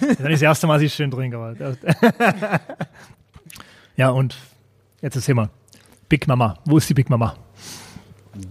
Das 0.00 0.18
ist 0.18 0.18
das 0.18 0.42
erste 0.42 0.66
Mal, 0.66 0.74
dass 0.74 0.82
ich 0.82 0.94
schön 0.94 1.10
trinke. 1.10 1.38
Ja, 3.96 4.10
und 4.10 4.36
jetzt 5.02 5.16
erzähl 5.16 5.34
mal. 5.34 5.50
Big 6.08 6.28
Mama. 6.28 6.56
Wo 6.64 6.78
ist 6.78 6.88
die 6.88 6.94
Big 6.94 7.10
Mama? 7.10 7.34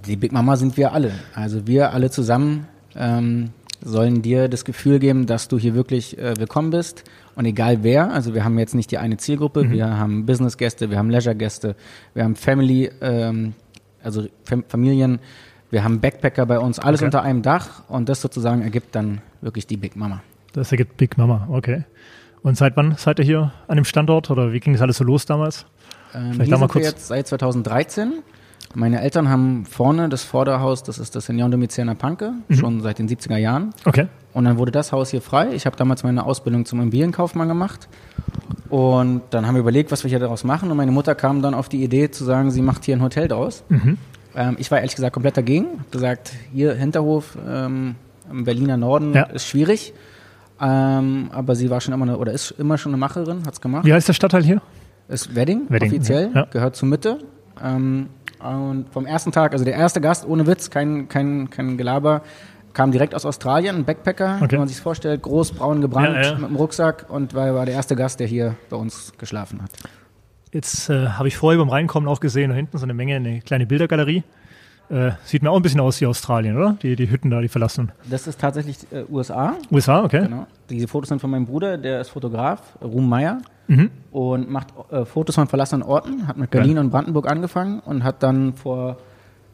Die 0.05 0.17
Big 0.17 0.33
Mama 0.33 0.57
sind 0.57 0.75
wir 0.75 0.91
alle. 0.91 1.13
Also 1.33 1.65
wir 1.65 1.93
alle 1.93 2.11
zusammen 2.11 2.67
ähm, 2.97 3.51
sollen 3.81 4.21
dir 4.21 4.49
das 4.49 4.65
Gefühl 4.65 4.99
geben, 4.99 5.25
dass 5.25 5.47
du 5.47 5.57
hier 5.57 5.73
wirklich 5.73 6.17
äh, 6.17 6.37
willkommen 6.37 6.71
bist. 6.71 7.05
Und 7.35 7.45
egal 7.45 7.83
wer, 7.83 8.11
also 8.11 8.33
wir 8.33 8.43
haben 8.43 8.59
jetzt 8.59 8.75
nicht 8.75 8.91
die 8.91 8.97
eine 8.97 9.15
Zielgruppe, 9.15 9.63
mhm. 9.63 9.71
wir 9.71 9.97
haben 9.97 10.25
Business-Gäste, 10.25 10.89
wir 10.89 10.97
haben 10.97 11.09
Leisure-Gäste, 11.09 11.75
wir 12.13 12.23
haben 12.25 12.35
Family, 12.35 12.91
ähm, 12.99 13.53
also 14.03 14.27
Fam 14.43 14.65
Familien, 14.67 15.19
wir 15.69 15.83
haben 15.83 16.01
Backpacker 16.01 16.45
bei 16.45 16.59
uns, 16.59 16.77
alles 16.77 16.99
okay. 16.99 17.05
unter 17.05 17.21
einem 17.21 17.41
Dach 17.41 17.83
und 17.87 18.09
das 18.09 18.21
sozusagen 18.21 18.63
ergibt 18.63 18.95
dann 18.95 19.21
wirklich 19.41 19.65
die 19.65 19.77
Big 19.77 19.95
Mama. 19.95 20.21
Das 20.57 20.71
ergibt 20.71 20.97
Big 20.97 21.19
Mama, 21.19 21.47
okay. 21.51 21.83
Und 22.41 22.57
seit 22.57 22.75
wann 22.77 22.95
seid 22.97 23.19
ihr 23.19 23.25
hier 23.25 23.51
an 23.67 23.75
dem 23.75 23.85
Standort 23.85 24.31
oder 24.31 24.53
wie 24.53 24.59
ging 24.59 24.73
das 24.73 24.81
alles 24.81 24.97
so 24.97 25.03
los 25.03 25.27
damals? 25.27 25.67
Ähm, 26.15 26.33
Vielleicht 26.33 26.49
hier 26.49 26.57
sind 26.57 26.67
kurz. 26.67 26.83
wir 26.83 26.89
jetzt 26.89 27.07
seit 27.07 27.27
2013. 27.27 28.23
Meine 28.73 29.01
Eltern 29.01 29.29
haben 29.29 29.67
vorne 29.67 30.09
das 30.09 30.23
Vorderhaus, 30.23 30.81
das 30.81 30.97
ist 30.97 31.15
das 31.15 31.27
Senioren 31.27 31.51
Domizierner 31.51 31.93
Panke, 31.93 32.33
mhm. 32.47 32.55
schon 32.55 32.81
seit 32.81 32.97
den 32.97 33.07
70er 33.07 33.37
Jahren. 33.37 33.69
Okay. 33.85 34.07
Und 34.33 34.45
dann 34.45 34.57
wurde 34.57 34.71
das 34.71 34.91
Haus 34.91 35.11
hier 35.11 35.21
frei. 35.21 35.53
Ich 35.53 35.67
habe 35.67 35.75
damals 35.75 36.03
meine 36.03 36.25
Ausbildung 36.25 36.65
zum 36.65 36.81
Immobilienkaufmann 36.81 37.47
gemacht. 37.47 37.87
Und 38.69 39.21
dann 39.29 39.45
haben 39.45 39.53
wir 39.53 39.61
überlegt, 39.61 39.91
was 39.91 40.03
wir 40.03 40.09
hier 40.09 40.19
daraus 40.19 40.43
machen. 40.43 40.71
Und 40.71 40.77
meine 40.77 40.91
Mutter 40.91 41.13
kam 41.13 41.43
dann 41.43 41.53
auf 41.53 41.69
die 41.69 41.83
Idee 41.83 42.09
zu 42.09 42.23
sagen, 42.23 42.49
sie 42.49 42.63
macht 42.63 42.83
hier 42.83 42.95
ein 42.95 43.03
Hotel 43.03 43.27
draus. 43.27 43.63
Mhm. 43.69 43.99
Ähm, 44.35 44.55
ich 44.57 44.71
war 44.71 44.79
ehrlich 44.79 44.95
gesagt 44.95 45.13
komplett 45.13 45.37
dagegen. 45.37 45.67
Hab 45.77 45.91
gesagt, 45.91 46.33
hier 46.51 46.73
Hinterhof 46.73 47.37
ähm, 47.47 47.93
im 48.31 48.43
Berliner 48.43 48.77
Norden 48.77 49.13
ja. 49.13 49.23
ist 49.23 49.47
schwierig. 49.47 49.93
Ähm, 50.59 51.29
aber 51.31 51.55
sie 51.55 51.69
war 51.69 51.81
schon 51.81 51.93
immer 51.93 52.05
eine, 52.05 52.17
oder 52.17 52.31
ist 52.31 52.51
immer 52.51 52.77
schon 52.77 52.91
eine 52.91 52.97
Macherin, 52.97 53.45
hat 53.45 53.53
es 53.53 53.61
gemacht. 53.61 53.85
Wie 53.85 53.93
heißt 53.93 54.07
der 54.07 54.13
Stadtteil 54.13 54.43
hier? 54.43 54.61
Ist 55.07 55.35
Wedding, 55.35 55.63
Wedding 55.69 55.89
offiziell, 55.89 56.31
ja. 56.33 56.45
gehört 56.45 56.75
zur 56.75 56.87
Mitte. 56.87 57.19
Ähm, 57.63 58.09
und 58.39 58.89
vom 58.91 59.05
ersten 59.05 59.31
Tag, 59.31 59.53
also 59.53 59.65
der 59.65 59.75
erste 59.75 60.01
Gast, 60.01 60.27
ohne 60.27 60.45
Witz, 60.45 60.69
kein, 60.69 61.07
kein, 61.09 61.49
kein 61.49 61.77
Gelaber, 61.77 62.21
kam 62.73 62.91
direkt 62.91 63.15
aus 63.15 63.25
Australien, 63.25 63.77
ein 63.77 63.85
Backpacker, 63.85 64.37
okay. 64.41 64.51
wenn 64.51 64.59
man 64.59 64.67
sich 64.67 64.79
vorstellt, 64.79 65.23
groß, 65.23 65.53
braun 65.53 65.81
gebrannt, 65.81 66.15
ja, 66.15 66.21
ja. 66.21 66.37
mit 66.37 66.49
dem 66.49 66.55
Rucksack 66.55 67.05
und 67.09 67.33
war, 67.33 67.53
war 67.55 67.65
der 67.65 67.73
erste 67.73 67.95
Gast, 67.95 68.19
der 68.19 68.27
hier 68.27 68.55
bei 68.69 68.77
uns 68.77 69.13
geschlafen 69.17 69.63
hat. 69.63 69.71
Jetzt 70.53 70.89
äh, 70.89 71.07
habe 71.07 71.27
ich 71.27 71.37
vorher 71.37 71.59
beim 71.59 71.69
Reinkommen 71.69 72.07
auch 72.07 72.19
gesehen, 72.19 72.49
da 72.49 72.55
hinten 72.55 72.77
so 72.77 72.83
eine 72.83 72.93
Menge, 72.93 73.15
eine 73.15 73.41
kleine 73.41 73.65
Bildergalerie. 73.65 74.23
Äh, 74.89 75.11
sieht 75.23 75.43
mir 75.43 75.51
auch 75.51 75.57
ein 75.57 75.61
bisschen 75.61 75.81
aus 75.81 75.99
wie 75.99 76.05
Australien, 76.05 76.55
oder? 76.55 76.77
Die, 76.81 76.95
die 76.95 77.09
Hütten 77.09 77.29
da, 77.29 77.41
die 77.41 77.49
verlassen. 77.49 77.91
Das 78.09 78.25
ist 78.25 78.39
tatsächlich 78.39 78.77
äh, 78.91 79.03
USA. 79.09 79.55
USA, 79.69 80.03
okay. 80.03 80.21
Genau. 80.23 80.47
Diese 80.69 80.87
Fotos 80.87 81.09
sind 81.09 81.19
von 81.19 81.29
meinem 81.29 81.45
Bruder, 81.45 81.77
der 81.77 82.01
ist 82.01 82.09
Fotograf, 82.09 82.61
Ruhm 82.81 83.09
Meyer. 83.09 83.41
Mhm. 83.67 83.91
Und 84.11 84.49
macht 84.49 84.67
äh, 84.91 85.03
Fotos 85.03 85.35
von 85.35 85.47
verlassenen 85.47 85.83
Orten, 85.83 86.25
hat 86.27 86.37
mit 86.37 86.51
Berlin 86.51 86.77
ja. 86.77 86.81
und 86.81 86.89
Brandenburg 86.89 87.29
angefangen 87.29 87.81
und 87.81 88.05
hat 88.05 88.23
dann 88.23 88.53
vor 88.53 88.97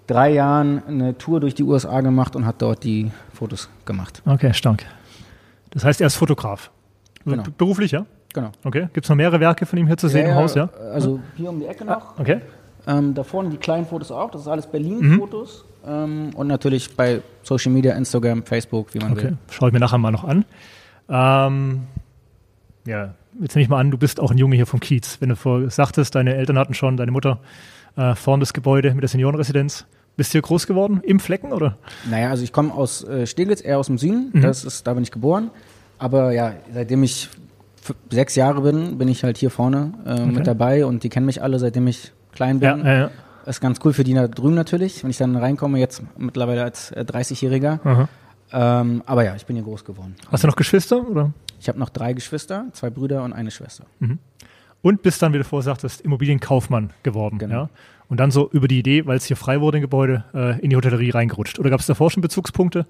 drei 0.05 0.31
Jahren 0.31 0.83
eine 0.87 1.17
Tour 1.17 1.39
durch 1.39 1.55
die 1.55 1.63
USA 1.63 2.01
gemacht 2.01 2.35
und 2.35 2.45
hat 2.45 2.61
dort 2.61 2.83
die 2.83 3.11
Fotos 3.33 3.69
gemacht. 3.85 4.21
Okay, 4.25 4.53
stark. 4.53 4.85
Das 5.71 5.83
heißt, 5.83 5.99
er 6.01 6.07
ist 6.07 6.15
Fotograf. 6.15 6.69
Genau. 7.25 7.43
Beruflich, 7.57 7.91
ja? 7.91 8.05
Genau. 8.33 8.51
Okay. 8.63 8.89
Gibt 8.93 9.05
es 9.05 9.09
noch 9.09 9.15
mehrere 9.15 9.39
Werke 9.39 9.65
von 9.65 9.79
ihm 9.79 9.87
hier 9.87 9.97
zu 9.97 10.07
sehen 10.07 10.27
ja, 10.27 10.33
im 10.33 10.35
Haus, 10.35 10.55
ja? 10.55 10.69
Also 10.93 11.19
hier 11.35 11.49
um 11.49 11.59
die 11.59 11.65
Ecke 11.65 11.85
noch. 11.85 11.93
Ah, 11.93 12.13
okay. 12.17 12.41
Ähm, 12.85 13.13
da 13.13 13.23
vorne 13.23 13.49
die 13.49 13.57
kleinen 13.57 13.85
Fotos 13.85 14.11
auch, 14.11 14.31
das 14.31 14.41
ist 14.41 14.47
alles 14.47 14.67
Berlin-Fotos. 14.67 15.65
Mhm. 15.85 15.89
Ähm, 15.89 16.29
und 16.35 16.47
natürlich 16.47 16.95
bei 16.95 17.21
Social 17.43 17.71
Media, 17.71 17.93
Instagram, 17.93 18.43
Facebook, 18.43 18.93
wie 18.93 18.99
man 18.99 19.13
okay. 19.13 19.23
will. 19.23 19.37
Schaue 19.49 19.69
ich 19.69 19.73
mir 19.73 19.79
nachher 19.79 19.97
mal 19.97 20.11
noch 20.11 20.23
an. 20.23 20.45
Ähm, 21.09 21.81
ja, 22.85 23.13
jetzt 23.39 23.55
nehme 23.55 23.63
ich 23.63 23.69
mal 23.69 23.79
an, 23.79 23.91
du 23.91 23.97
bist 23.97 24.19
auch 24.19 24.31
ein 24.31 24.37
Junge 24.37 24.55
hier 24.55 24.65
vom 24.65 24.79
Kiez. 24.79 25.17
Wenn 25.19 25.29
du 25.29 25.35
vorher 25.35 25.69
sagtest, 25.69 26.15
deine 26.15 26.35
Eltern 26.35 26.57
hatten 26.57 26.73
schon, 26.73 26.97
deine 26.97 27.11
Mutter 27.11 27.39
äh, 27.95 28.15
vorne 28.15 28.41
das 28.41 28.53
Gebäude 28.53 28.93
mit 28.93 29.01
der 29.01 29.09
Seniorenresidenz. 29.09 29.85
Bist 30.15 30.31
du 30.31 30.33
hier 30.33 30.41
groß 30.43 30.67
geworden? 30.67 31.01
Im 31.03 31.19
Flecken, 31.19 31.51
oder? 31.51 31.77
Naja, 32.09 32.29
also 32.29 32.43
ich 32.43 32.53
komme 32.53 32.73
aus 32.73 33.03
äh, 33.03 33.25
Steglitz, 33.25 33.63
eher 33.63 33.79
aus 33.79 33.87
dem 33.87 33.97
Süden. 33.97 34.29
Mhm. 34.33 34.41
Das 34.41 34.63
ist, 34.63 34.85
da 34.85 34.93
bin 34.93 35.03
ich 35.03 35.11
geboren. 35.11 35.49
Aber 35.97 36.31
ja, 36.31 36.53
seitdem 36.71 37.01
ich 37.03 37.29
sechs 38.09 38.35
Jahre 38.35 38.61
bin, 38.61 38.97
bin 38.97 39.07
ich 39.07 39.23
halt 39.23 39.37
hier 39.37 39.49
vorne 39.49 39.93
äh, 40.05 40.13
okay. 40.13 40.25
mit 40.25 40.47
dabei 40.47 40.85
und 40.85 41.03
die 41.03 41.09
kennen 41.09 41.25
mich 41.25 41.41
alle, 41.41 41.59
seitdem 41.59 41.87
ich 41.87 42.11
klein 42.33 42.59
bin. 42.59 42.85
Ja, 42.85 42.93
ja. 42.93 43.11
Ist 43.45 43.59
ganz 43.59 43.79
cool 43.83 43.93
für 43.93 44.03
die 44.03 44.13
da 44.13 44.27
drüben 44.27 44.55
natürlich, 44.55 45.03
wenn 45.03 45.09
ich 45.09 45.17
dann 45.17 45.35
reinkomme, 45.35 45.77
jetzt 45.77 46.01
mittlerweile 46.17 46.63
als 46.63 46.91
äh, 46.91 47.01
30-Jähriger. 47.01 48.07
Ähm, 48.53 49.01
aber 49.05 49.25
ja, 49.25 49.35
ich 49.35 49.45
bin 49.45 49.55
hier 49.55 49.65
groß 49.65 49.83
geworden. 49.83 50.15
Hast 50.31 50.43
du 50.43 50.47
noch 50.47 50.55
Geschwister? 50.55 51.05
Oder? 51.09 51.33
Ich 51.59 51.67
habe 51.67 51.79
noch 51.79 51.89
drei 51.89 52.13
Geschwister, 52.13 52.65
zwei 52.73 52.89
Brüder 52.89 53.23
und 53.23 53.33
eine 53.33 53.51
Schwester. 53.51 53.85
Mhm. 53.99 54.19
Und 54.81 55.01
bist 55.01 55.21
dann, 55.21 55.33
wie 55.33 55.39
du 55.39 55.43
vorher 55.43 55.63
sagtest, 55.63 56.01
Immobilienkaufmann 56.01 56.91
geworden. 57.03 57.39
Genau. 57.39 57.53
Ja? 57.63 57.69
Und 58.09 58.19
dann 58.19 58.31
so 58.31 58.49
über 58.51 58.67
die 58.67 58.79
Idee, 58.79 59.05
weil 59.05 59.17
es 59.17 59.25
hier 59.25 59.37
frei 59.37 59.59
wurde 59.61 59.77
im 59.77 59.81
Gebäude, 59.81 60.25
äh, 60.33 60.59
in 60.59 60.69
die 60.69 60.75
Hotellerie 60.75 61.09
reingerutscht. 61.09 61.57
Oder 61.57 61.69
gab 61.69 61.79
es 61.79 61.87
davor 61.87 62.11
schon 62.11 62.21
Bezugspunkte? 62.21 62.85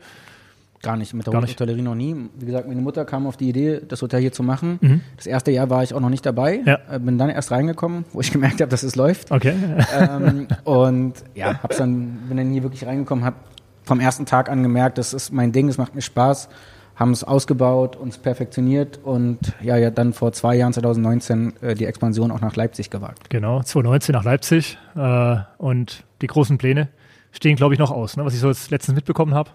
Gar 0.83 0.97
nicht, 0.97 1.13
mit 1.13 1.25
der 1.25 1.31
Gar 1.31 1.43
Hotellerie 1.43 1.81
noch 1.81 1.95
nie. 1.95 2.13
Wie 2.37 2.45
gesagt, 2.45 2.67
meine 2.67 2.81
Mutter 2.81 3.05
kam 3.05 3.25
auf 3.25 3.37
die 3.37 3.47
Idee, 3.47 3.79
das 3.87 4.01
Hotel 4.01 4.19
hier 4.19 4.33
zu 4.33 4.43
machen. 4.43 4.79
Mhm. 4.81 5.01
Das 5.15 5.25
erste 5.25 5.49
Jahr 5.49 5.69
war 5.69 5.81
ich 5.81 5.93
auch 5.93 6.01
noch 6.01 6.09
nicht 6.09 6.25
dabei. 6.25 6.59
Ja. 6.65 6.77
Äh, 6.91 6.99
bin 6.99 7.17
dann 7.17 7.29
erst 7.29 7.51
reingekommen, 7.51 8.03
wo 8.11 8.19
ich 8.19 8.31
gemerkt 8.33 8.59
habe, 8.59 8.69
dass 8.69 8.83
es 8.83 8.97
läuft. 8.97 9.31
Okay. 9.31 9.53
Ähm, 9.97 10.47
und 10.65 11.13
ja, 11.35 11.63
hab's 11.63 11.77
dann, 11.77 12.23
bin 12.27 12.35
dann 12.35 12.51
hier 12.51 12.63
wirklich 12.63 12.85
reingekommen, 12.85 13.23
habe 13.23 13.37
vom 13.83 14.01
ersten 14.01 14.25
Tag 14.25 14.49
an 14.49 14.61
gemerkt, 14.61 14.97
das 14.97 15.13
ist 15.13 15.31
mein 15.31 15.53
Ding, 15.53 15.69
es 15.69 15.77
macht 15.77 15.95
mir 15.95 16.01
Spaß. 16.01 16.49
Haben 16.95 17.11
es 17.11 17.23
ausgebaut, 17.23 17.95
uns 17.95 18.17
perfektioniert 18.19 18.99
und 19.01 19.39
ja, 19.61 19.77
ja 19.77 19.89
dann 19.89 20.13
vor 20.13 20.31
zwei 20.33 20.55
Jahren, 20.55 20.73
2019, 20.73 21.53
äh, 21.61 21.75
die 21.75 21.85
Expansion 21.85 22.29
auch 22.29 22.41
nach 22.41 22.55
Leipzig 22.55 22.89
gewagt. 22.89 23.29
Genau, 23.29 23.63
2019 23.63 24.13
nach 24.13 24.25
Leipzig 24.25 24.77
äh, 24.95 25.37
und 25.57 26.03
die 26.21 26.27
großen 26.27 26.57
Pläne 26.57 26.89
stehen, 27.31 27.55
glaube 27.55 27.73
ich, 27.73 27.79
noch 27.79 27.89
aus, 27.89 28.17
ne, 28.17 28.25
was 28.25 28.33
ich 28.33 28.41
so 28.41 28.49
jetzt 28.49 28.69
letztens 28.69 28.95
mitbekommen 28.95 29.33
habe. 29.33 29.49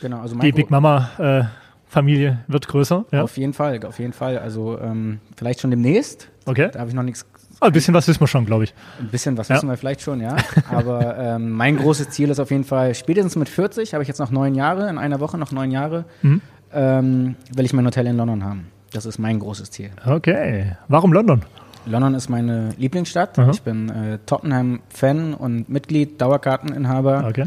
Genau, 0.00 0.20
also 0.20 0.36
die 0.36 0.52
Big 0.52 0.70
Mama 0.70 1.10
äh, 1.18 1.44
Familie 1.90 2.38
wird 2.46 2.68
größer. 2.68 3.04
Ja. 3.10 3.22
Auf 3.22 3.36
jeden 3.36 3.52
Fall, 3.52 3.84
auf 3.84 3.98
jeden 3.98 4.12
Fall. 4.12 4.38
Also 4.38 4.78
ähm, 4.80 5.18
vielleicht 5.36 5.60
schon 5.60 5.70
demnächst. 5.70 6.28
Okay. 6.46 6.70
Da 6.72 6.80
habe 6.80 6.88
ich 6.88 6.94
noch 6.94 7.02
nichts. 7.02 7.26
Ah, 7.58 7.66
ein 7.66 7.72
bisschen 7.72 7.92
was 7.92 8.08
wissen 8.08 8.20
wir 8.20 8.26
schon, 8.26 8.46
glaube 8.46 8.64
ich. 8.64 8.74
Ein 9.00 9.08
bisschen 9.08 9.36
was 9.36 9.48
ja. 9.48 9.56
wissen 9.56 9.68
wir 9.68 9.76
vielleicht 9.76 10.00
schon, 10.00 10.20
ja. 10.20 10.36
Aber 10.70 11.18
ähm, 11.18 11.50
mein 11.50 11.76
großes 11.76 12.10
Ziel 12.10 12.30
ist 12.30 12.38
auf 12.38 12.50
jeden 12.50 12.64
Fall, 12.64 12.94
spätestens 12.94 13.36
mit 13.36 13.48
40, 13.48 13.92
habe 13.92 14.02
ich 14.02 14.08
jetzt 14.08 14.18
noch 14.18 14.30
neun 14.30 14.54
Jahre, 14.54 14.88
in 14.88 14.96
einer 14.96 15.20
Woche 15.20 15.36
noch 15.36 15.52
neun 15.52 15.70
Jahre, 15.70 16.04
mhm. 16.22 16.40
ähm, 16.72 17.34
will 17.54 17.64
ich 17.64 17.72
mein 17.72 17.84
Hotel 17.84 18.06
in 18.06 18.16
London 18.16 18.44
haben. 18.44 18.68
Das 18.92 19.04
ist 19.04 19.18
mein 19.18 19.40
großes 19.40 19.70
Ziel. 19.72 19.90
Okay. 20.06 20.76
Warum 20.88 21.12
London? 21.12 21.42
London 21.86 22.14
ist 22.14 22.28
meine 22.28 22.70
Lieblingsstadt. 22.78 23.38
Aha. 23.38 23.50
Ich 23.50 23.62
bin 23.62 23.88
äh, 23.88 24.18
Tottenham-Fan 24.26 25.34
und 25.34 25.68
Mitglied, 25.68 26.20
Dauerkarteninhaber. 26.20 27.26
Okay. 27.28 27.46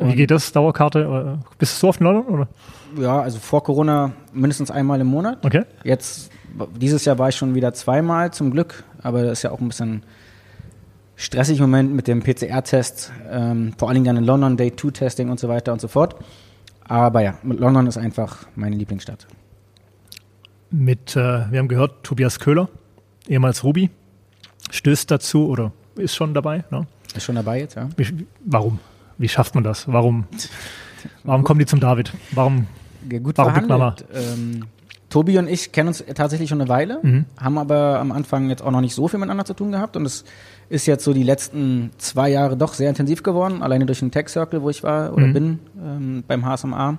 Wie 0.00 0.14
geht 0.14 0.30
das, 0.30 0.52
Dauerkarte? 0.52 1.38
Bist 1.58 1.74
du 1.74 1.80
so 1.80 1.88
oft 1.88 2.00
in 2.00 2.06
London? 2.06 2.26
Oder? 2.26 2.48
Ja, 2.98 3.20
also 3.20 3.38
vor 3.38 3.62
Corona 3.62 4.12
mindestens 4.32 4.70
einmal 4.70 5.00
im 5.00 5.06
Monat. 5.06 5.44
Okay. 5.44 5.64
Jetzt, 5.84 6.30
dieses 6.76 7.04
Jahr 7.04 7.18
war 7.18 7.28
ich 7.28 7.36
schon 7.36 7.54
wieder 7.54 7.72
zweimal 7.74 8.32
zum 8.32 8.50
Glück, 8.50 8.84
aber 9.02 9.22
das 9.22 9.38
ist 9.38 9.42
ja 9.42 9.50
auch 9.50 9.60
ein 9.60 9.68
bisschen 9.68 10.02
stressig 11.16 11.58
im 11.58 11.64
Moment 11.64 11.94
mit 11.94 12.08
dem 12.08 12.22
PCR-Test, 12.22 13.12
ähm, 13.30 13.74
vor 13.78 13.88
allen 13.88 13.94
Dingen 13.94 14.06
dann 14.06 14.16
in 14.16 14.24
London, 14.24 14.56
Day-2-Testing 14.56 15.30
und 15.30 15.38
so 15.38 15.48
weiter 15.48 15.72
und 15.72 15.80
so 15.80 15.88
fort. 15.88 16.16
Aber 16.84 17.22
ja, 17.22 17.38
London 17.44 17.86
ist 17.86 17.96
einfach 17.96 18.46
meine 18.56 18.76
Lieblingsstadt. 18.76 19.26
Mit, 20.70 21.16
äh, 21.16 21.50
wir 21.50 21.58
haben 21.58 21.68
gehört, 21.68 22.02
Tobias 22.02 22.40
Köhler, 22.40 22.68
ehemals 23.28 23.62
Ruby, 23.62 23.90
stößt 24.70 25.10
dazu 25.10 25.48
oder 25.48 25.72
ist 25.96 26.14
schon 26.16 26.34
dabei? 26.34 26.64
Ne? 26.70 26.86
Ist 27.14 27.24
schon 27.24 27.36
dabei 27.36 27.60
jetzt, 27.60 27.76
ja. 27.76 27.88
Warum? 28.44 28.78
Wie 29.22 29.28
schafft 29.28 29.54
man 29.54 29.62
das? 29.62 29.86
Warum, 29.86 30.24
warum 31.22 31.44
kommen 31.44 31.60
die 31.60 31.66
zum 31.66 31.78
David? 31.78 32.12
Warum, 32.32 32.66
ja, 33.08 33.20
gut 33.20 33.38
warum 33.38 33.68
Mama? 33.68 33.94
Ähm, 34.12 34.64
Tobi 35.10 35.38
und 35.38 35.48
ich 35.48 35.70
kennen 35.70 35.88
uns 35.88 36.02
tatsächlich 36.14 36.48
schon 36.48 36.60
eine 36.60 36.68
Weile, 36.68 36.98
mhm. 37.02 37.26
haben 37.38 37.56
aber 37.56 38.00
am 38.00 38.10
Anfang 38.10 38.48
jetzt 38.48 38.62
auch 38.62 38.72
noch 38.72 38.80
nicht 38.80 38.96
so 38.96 39.06
viel 39.06 39.20
miteinander 39.20 39.44
zu 39.44 39.54
tun 39.54 39.70
gehabt 39.70 39.96
und 39.96 40.06
es 40.06 40.24
ist 40.70 40.86
jetzt 40.86 41.04
so 41.04 41.12
die 41.12 41.22
letzten 41.22 41.92
zwei 41.98 42.30
Jahre 42.30 42.56
doch 42.56 42.74
sehr 42.74 42.88
intensiv 42.88 43.22
geworden, 43.22 43.62
alleine 43.62 43.86
durch 43.86 44.00
den 44.00 44.10
Tech 44.10 44.28
Circle, 44.28 44.60
wo 44.62 44.70
ich 44.70 44.82
war 44.82 45.12
oder 45.12 45.28
mhm. 45.28 45.32
bin, 45.32 45.58
ähm, 45.80 46.24
beim 46.26 46.44
HSMA. 46.44 46.98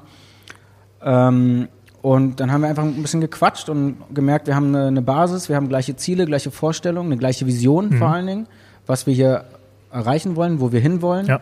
Ähm, 1.01 1.67
und 2.01 2.39
dann 2.39 2.53
haben 2.53 2.61
wir 2.61 2.69
einfach 2.69 2.83
ein 2.83 3.01
bisschen 3.01 3.19
gequatscht 3.19 3.67
und 3.67 3.97
gemerkt, 4.13 4.47
wir 4.47 4.55
haben 4.55 4.73
eine, 4.73 4.87
eine 4.87 5.01
Basis, 5.01 5.49
wir 5.49 5.57
haben 5.57 5.67
gleiche 5.67 5.97
Ziele, 5.97 6.25
gleiche 6.25 6.51
Vorstellungen, 6.51 7.11
eine 7.11 7.19
gleiche 7.19 7.45
Vision 7.47 7.89
mhm. 7.89 7.97
vor 7.97 8.07
allen 8.07 8.27
Dingen, 8.27 8.47
was 8.87 9.07
wir 9.07 9.13
hier 9.13 9.43
erreichen 9.91 10.37
wollen, 10.37 10.61
wo 10.61 10.71
wir 10.71 10.79
hinwollen. 10.79 11.25
Ja. 11.25 11.41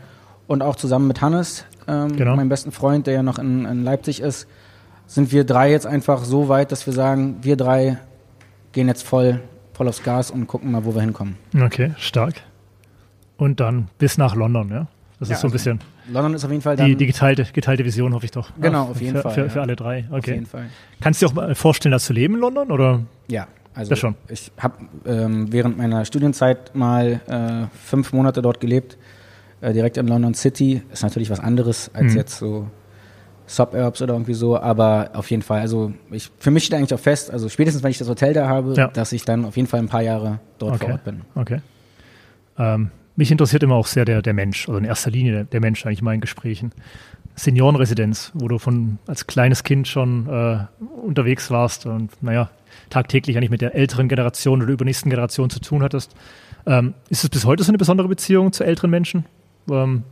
Und 0.52 0.62
auch 0.62 0.76
zusammen 0.76 1.08
mit 1.08 1.22
Hannes, 1.22 1.64
ähm, 1.88 2.18
genau. 2.18 2.36
meinem 2.36 2.50
besten 2.50 2.74
Freund, 2.74 3.08
der 3.08 3.14
ja 3.14 3.24
noch 3.24 3.40
in, 3.40 3.64
in 3.64 3.86
Leipzig 3.86 4.20
ist, 4.20 4.50
sind 5.08 5.32
wir 5.32 5.46
drei 5.46 5.72
jetzt 5.72 5.88
einfach 5.88 6.26
so 6.26 6.50
weit, 6.50 6.74
dass 6.74 6.86
wir 6.86 6.92
sagen, 6.92 7.38
wir 7.42 7.56
drei 7.56 8.00
gehen 8.74 8.90
jetzt 8.90 9.04
voll, 9.04 9.40
voll 9.72 9.88
aufs 9.88 10.04
Gas 10.04 10.30
und 10.30 10.48
gucken 10.48 10.70
mal, 10.70 10.84
wo 10.84 10.94
wir 10.94 11.00
hinkommen. 11.00 11.38
Okay, 11.58 11.94
stark. 11.98 12.34
Und 13.38 13.62
dann 13.62 13.88
bis 13.98 14.18
nach 14.18 14.36
London, 14.36 14.68
ja? 14.72 14.88
Das 15.20 15.30
ja, 15.30 15.36
ist 15.36 15.42
so 15.42 15.48
ein 15.48 15.52
bisschen. 15.52 15.80
London 16.10 16.34
ist 16.34 16.44
auf 16.44 16.52
jeden 16.52 16.64
Fall 16.64 16.76
die, 16.76 16.98
die 16.98 17.06
geteilte, 17.06 17.46
geteilte 17.54 17.86
Vision, 17.86 18.14
hoffe 18.14 18.26
ich 18.26 18.32
doch. 18.32 18.52
Genau, 18.60 18.90
auf 18.90 19.00
jeden 19.00 19.16
für, 19.16 19.22
Fall. 19.22 19.32
Für, 19.32 19.42
ja. 19.44 19.50
für, 19.50 19.62
alle 19.62 19.78
drei. 19.78 20.00
Okay. 20.10 20.18
Auf 20.18 20.28
jeden 20.28 20.46
Fall. 20.48 20.66
Kannst 21.00 21.22
du 21.22 21.28
dir 21.28 21.32
auch 21.32 21.36
mal 21.36 21.56
vorstellen, 21.56 21.94
das 21.94 22.04
zu 22.04 22.12
leben 22.12 22.34
in 22.34 22.42
London? 22.42 22.72
Oder? 22.72 23.00
Ja, 23.30 23.48
also 23.74 23.92
das 23.92 24.00
schon. 24.00 24.16
ich 24.28 24.52
habe 24.58 24.76
ähm, 25.06 25.50
während 25.54 25.78
meiner 25.78 26.04
Studienzeit 26.04 26.76
mal 26.76 27.22
äh, 27.30 27.74
fünf 27.78 28.12
Monate 28.12 28.42
dort 28.42 28.60
gelebt, 28.60 28.98
äh, 29.62 29.74
direkt 29.74 29.98
in 29.98 30.08
London 30.08 30.34
City. 30.34 30.82
Ist 30.92 31.04
natürlich 31.04 31.30
was 31.30 31.40
anderes 31.40 31.92
als 31.94 32.12
mhm. 32.12 32.18
jetzt 32.18 32.38
so 32.38 32.68
Suburbs 33.48 34.02
oder 34.02 34.14
irgendwie 34.14 34.34
so, 34.34 34.58
aber 34.60 35.12
auf 35.14 35.30
jeden 35.30 35.44
Fall, 35.44 35.60
also 35.60 35.94
ich, 36.10 36.30
für 36.40 36.52
mich 36.52 36.64
steht 36.66 36.78
eigentlich 36.78 36.94
auch 36.94 37.00
fest, 37.00 37.32
also 37.32 37.50
spätestens 37.50 37.84
wenn 37.84 37.92
ich 37.92 37.98
das 37.98 38.08
Hotel 38.08 38.34
da 38.34 38.48
habe, 38.48 38.74
ja. 38.76 38.88
dass 38.88 39.12
ich 39.12 39.26
dann 39.26 39.46
auf 39.46 39.58
jeden 39.58 39.68
Fall 39.68 39.80
ein 39.80 39.90
paar 39.90 40.02
Jahre 40.02 40.40
dort 40.58 40.76
okay. 40.76 40.86
vor 40.86 40.94
Ort 40.94 41.04
bin. 41.04 41.22
Okay. 41.36 41.62
Ähm, 42.58 42.92
mich 43.16 43.30
interessiert 43.30 43.62
immer 43.64 43.76
auch 43.76 43.88
sehr 43.88 44.06
der, 44.06 44.22
der 44.22 44.34
Mensch, 44.34 44.68
also 44.68 44.80
in 44.80 44.86
erster 44.86 45.12
Linie 45.12 45.32
der, 45.34 45.44
der 45.44 45.60
Mensch 45.60 45.86
eigentlich 45.86 46.00
in 46.00 46.06
meinen 46.06 46.22
Gesprächen. 46.22 46.72
Seniorenresidenz, 47.36 48.32
wo 48.34 48.48
du 48.48 48.58
von 48.58 49.00
als 49.08 49.28
kleines 49.28 49.64
Kind 49.64 49.88
schon 49.88 50.28
äh, 50.28 50.60
unterwegs 51.06 51.52
warst 51.52 51.86
und 51.86 52.12
naja, 52.22 52.50
tagtäglich 52.90 53.38
eigentlich 53.38 53.50
mit 53.50 53.62
der 53.62 53.76
älteren 53.76 54.08
Generation 54.08 54.62
oder 54.62 54.72
übernächsten 54.72 55.10
Generation 55.10 55.50
zu 55.50 55.60
tun 55.60 55.84
hattest. 55.84 56.14
Ähm, 56.66 56.94
ist 57.10 57.24
es 57.24 57.30
bis 57.30 57.46
heute 57.46 57.64
so 57.64 57.72
eine 57.72 57.78
besondere 57.78 58.08
Beziehung 58.08 58.54
zu 58.54 58.64
älteren 58.64 58.92
Menschen? 58.92 59.26
Ähm, 59.70 60.04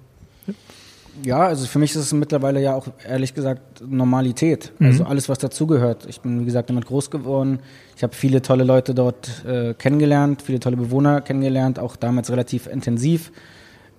ja, 1.24 1.40
also 1.40 1.66
für 1.66 1.80
mich 1.80 1.92
ist 1.92 1.98
es 1.98 2.14
mittlerweile 2.14 2.62
ja 2.62 2.76
auch 2.76 2.88
ehrlich 3.08 3.34
gesagt 3.34 3.84
Normalität. 3.86 4.72
Mhm. 4.80 4.88
Also 4.88 5.04
alles, 5.06 5.30
was 5.30 5.40
dazugehört. 5.40 6.06
Ich 6.08 6.22
bin, 6.22 6.42
wie 6.42 6.46
gesagt, 6.46 6.70
damit 6.70 6.86
groß 6.86 7.12
geworden. 7.12 7.60
Ich 7.96 8.04
habe 8.04 8.16
viele 8.16 8.42
tolle 8.42 8.64
Leute 8.64 8.94
dort 8.94 9.44
äh, 9.46 9.74
kennengelernt, 9.74 10.42
viele 10.42 10.60
tolle 10.60 10.78
Bewohner 10.78 11.22
kennengelernt, 11.22 11.80
auch 11.80 11.96
damals 11.96 12.32
relativ 12.32 12.68
intensiv. 12.68 13.32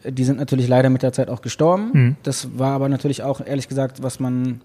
Die 0.05 0.25
sind 0.25 0.39
natürlich 0.39 0.69
leider 0.69 0.89
mit 0.89 1.03
der 1.03 1.13
Zeit 1.13 1.29
auch 1.29 1.43
gestorben. 1.43 1.91
Mhm. 1.93 2.17
Das 2.23 2.59
war 2.59 2.73
aber 2.73 2.89
natürlich 2.89 3.23
auch, 3.23 3.45
ehrlich 3.45 3.69
gesagt, 3.69 4.03
was 4.03 4.19
man, 4.19 4.63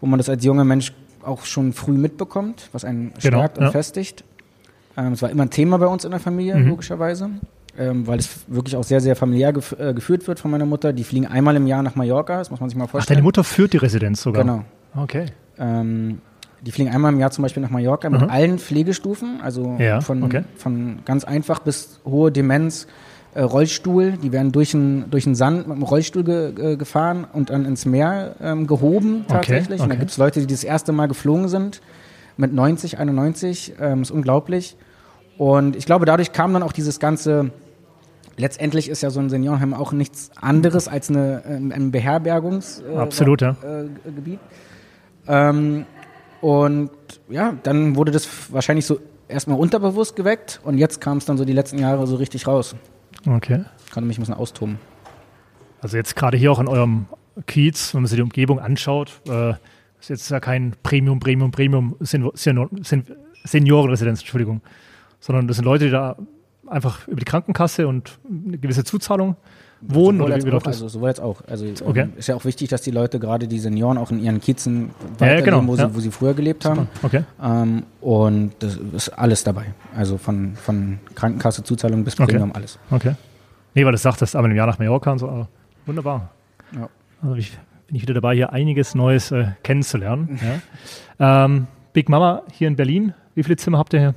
wo 0.00 0.06
man 0.06 0.18
das 0.18 0.28
als 0.28 0.44
junger 0.44 0.64
Mensch 0.64 0.92
auch 1.22 1.44
schon 1.44 1.72
früh 1.72 1.98
mitbekommt, 1.98 2.68
was 2.72 2.84
einen 2.84 3.12
genau, 3.20 3.38
stärkt 3.38 3.58
und 3.58 3.64
ja. 3.64 3.70
festigt. 3.72 4.24
Ähm, 4.96 5.12
es 5.12 5.22
war 5.22 5.30
immer 5.30 5.42
ein 5.42 5.50
Thema 5.50 5.78
bei 5.78 5.86
uns 5.86 6.04
in 6.04 6.12
der 6.12 6.20
Familie, 6.20 6.56
mhm. 6.56 6.68
logischerweise 6.68 7.30
ähm, 7.78 8.06
weil 8.06 8.18
es 8.18 8.40
wirklich 8.48 8.76
auch 8.76 8.84
sehr, 8.84 9.00
sehr 9.00 9.16
familiär 9.16 9.52
gef 9.52 9.76
äh, 9.78 9.94
geführt 9.94 10.26
wird 10.28 10.40
von 10.40 10.50
meiner 10.50 10.66
Mutter. 10.66 10.92
Die 10.92 11.04
fliegen 11.04 11.26
einmal 11.26 11.56
im 11.56 11.66
Jahr 11.66 11.82
nach 11.82 11.94
Mallorca, 11.94 12.38
das 12.38 12.50
muss 12.50 12.60
man 12.60 12.68
sich 12.68 12.78
mal 12.78 12.86
vorstellen. 12.86 13.16
Ach, 13.16 13.20
deine 13.20 13.22
Mutter 13.22 13.44
führt 13.44 13.72
die 13.72 13.78
Residenz 13.78 14.22
sogar? 14.22 14.44
Genau. 14.44 14.64
Okay. 14.96 15.26
Ähm, 15.58 16.20
die 16.62 16.72
fliegen 16.72 16.90
einmal 16.90 17.12
im 17.12 17.20
Jahr 17.20 17.30
zum 17.30 17.42
Beispiel 17.42 17.62
nach 17.62 17.70
Mallorca 17.70 18.10
mit 18.10 18.20
mhm. 18.20 18.30
allen 18.30 18.58
Pflegestufen, 18.58 19.40
also 19.42 19.76
ja, 19.78 20.00
von, 20.00 20.22
okay. 20.22 20.44
von 20.56 21.00
ganz 21.04 21.24
einfach 21.24 21.60
bis 21.60 22.00
hohe 22.04 22.30
Demenz, 22.30 22.86
äh, 23.34 23.42
Rollstuhl, 23.42 24.12
die 24.12 24.32
werden 24.32 24.52
durch 24.52 24.72
den 24.72 25.08
durch 25.10 25.24
Sand 25.32 25.68
mit 25.68 25.76
dem 25.76 25.82
Rollstuhl 25.82 26.24
ge, 26.24 26.72
äh, 26.72 26.76
gefahren 26.76 27.26
und 27.32 27.50
dann 27.50 27.64
ins 27.64 27.86
Meer 27.86 28.34
ähm, 28.40 28.66
gehoben 28.66 29.24
tatsächlich. 29.28 29.64
Okay, 29.64 29.74
okay. 29.74 29.82
Und 29.82 29.88
da 29.90 29.94
gibt 29.94 30.10
es 30.10 30.18
Leute, 30.18 30.40
die 30.40 30.46
das 30.48 30.64
erste 30.64 30.92
Mal 30.92 31.06
geflogen 31.06 31.48
sind 31.48 31.80
mit 32.36 32.52
90, 32.52 32.98
91, 32.98 33.74
ähm, 33.80 34.02
ist 34.02 34.10
unglaublich. 34.10 34.76
Und 35.40 35.74
ich 35.74 35.86
glaube, 35.86 36.04
dadurch 36.04 36.32
kam 36.32 36.52
dann 36.52 36.62
auch 36.62 36.72
dieses 36.72 37.00
ganze 37.00 37.50
letztendlich 38.36 38.90
ist 38.90 39.00
ja 39.00 39.08
so 39.08 39.20
ein 39.20 39.30
Seniorenheim 39.30 39.72
auch 39.72 39.92
nichts 39.92 40.30
anderes 40.36 40.86
als 40.86 41.08
eine, 41.08 41.42
ein 41.46 41.90
Beherbergungsgebiet. 41.90 42.94
Äh, 42.94 42.98
Absolut, 42.98 43.40
ja. 43.40 43.56
Äh, 43.64 43.86
ähm, 45.28 45.86
und 46.42 46.90
ja, 47.30 47.54
dann 47.62 47.96
wurde 47.96 48.12
das 48.12 48.52
wahrscheinlich 48.52 48.84
so 48.84 49.00
erstmal 49.28 49.58
unterbewusst 49.58 50.14
geweckt 50.14 50.60
und 50.62 50.76
jetzt 50.76 51.00
kam 51.00 51.16
es 51.16 51.24
dann 51.24 51.38
so 51.38 51.46
die 51.46 51.54
letzten 51.54 51.78
Jahre 51.78 52.06
so 52.06 52.16
richtig 52.16 52.46
raus. 52.46 52.76
Okay. 53.26 53.64
Kann 53.94 54.06
mich 54.06 54.18
ein 54.18 54.20
bisschen 54.20 54.34
austoben. 54.34 54.78
Also 55.80 55.96
jetzt 55.96 56.16
gerade 56.16 56.36
hier 56.36 56.52
auch 56.52 56.60
in 56.60 56.68
eurem 56.68 57.06
Kiez, 57.46 57.94
wenn 57.94 58.02
man 58.02 58.08
sich 58.08 58.16
die 58.16 58.22
Umgebung 58.22 58.60
anschaut, 58.60 59.22
äh, 59.26 59.54
ist 60.00 60.10
jetzt 60.10 60.30
ja 60.30 60.38
kein 60.38 60.74
Premium, 60.82 61.18
Premium, 61.18 61.50
Premium 61.50 61.96
Seniorenresidenz, 62.02 64.20
Entschuldigung, 64.20 64.60
sondern 65.20 65.46
das 65.46 65.56
sind 65.56 65.64
Leute, 65.64 65.84
die 65.84 65.90
da 65.90 66.16
einfach 66.66 67.06
über 67.08 67.18
die 67.18 67.24
Krankenkasse 67.24 67.86
und 67.86 68.18
eine 68.28 68.58
gewisse 68.58 68.84
Zuzahlung 68.84 69.36
wohnen? 69.80 70.18
Sowohl 70.18 70.32
oder 70.32 70.44
wie 70.44 70.52
auch, 70.52 70.64
also 70.64 70.88
sowohl 70.88 71.08
jetzt 71.08 71.20
auch. 71.20 71.42
Also 71.46 71.66
okay. 71.84 72.00
ähm, 72.00 72.12
ist 72.16 72.28
ja 72.28 72.34
auch 72.34 72.44
wichtig, 72.44 72.68
dass 72.68 72.82
die 72.82 72.90
Leute, 72.90 73.18
gerade 73.18 73.48
die 73.48 73.58
Senioren, 73.58 73.98
auch 73.98 74.10
in 74.10 74.20
ihren 74.20 74.40
Kiezen 74.40 74.90
weiterleben, 75.18 75.38
ja, 75.38 75.56
genau. 75.58 75.66
wo, 75.66 75.76
sie, 75.76 75.82
ja. 75.82 75.94
wo 75.94 76.00
sie 76.00 76.10
früher 76.10 76.34
gelebt 76.34 76.64
haben. 76.64 76.88
Okay. 77.02 77.24
Ähm, 77.42 77.84
und 78.00 78.52
das 78.58 78.76
ist 78.76 79.08
alles 79.10 79.44
dabei. 79.44 79.66
Also 79.96 80.18
von, 80.18 80.54
von 80.56 80.98
Krankenkasse, 81.14 81.62
Zuzahlung 81.62 82.04
bis 82.04 82.16
Premium, 82.16 82.50
okay. 82.50 82.58
alles. 82.58 82.78
Okay. 82.90 83.14
Nee, 83.74 83.84
weil 83.84 83.92
du 83.92 83.98
sagtest, 83.98 84.36
aber 84.36 84.48
im 84.48 84.56
Jahr 84.56 84.66
nach 84.66 84.78
Mallorca 84.78 85.12
und 85.12 85.18
so, 85.18 85.28
aber 85.28 85.48
wunderbar. 85.86 86.30
Ja. 86.74 86.88
Also 87.22 87.36
ich 87.36 87.56
bin 87.86 87.96
ich 87.96 88.02
wieder 88.02 88.14
dabei, 88.14 88.34
hier 88.34 88.52
einiges 88.52 88.94
Neues 88.94 89.30
äh, 89.30 89.48
kennenzulernen. 89.62 90.38
ja. 91.18 91.44
ähm, 91.44 91.66
Big 91.92 92.08
Mama 92.08 92.42
hier 92.52 92.68
in 92.68 92.76
Berlin, 92.76 93.14
wie 93.34 93.42
viele 93.42 93.56
Zimmer 93.56 93.78
habt 93.78 93.92
ihr 93.94 94.00
hier? 94.00 94.14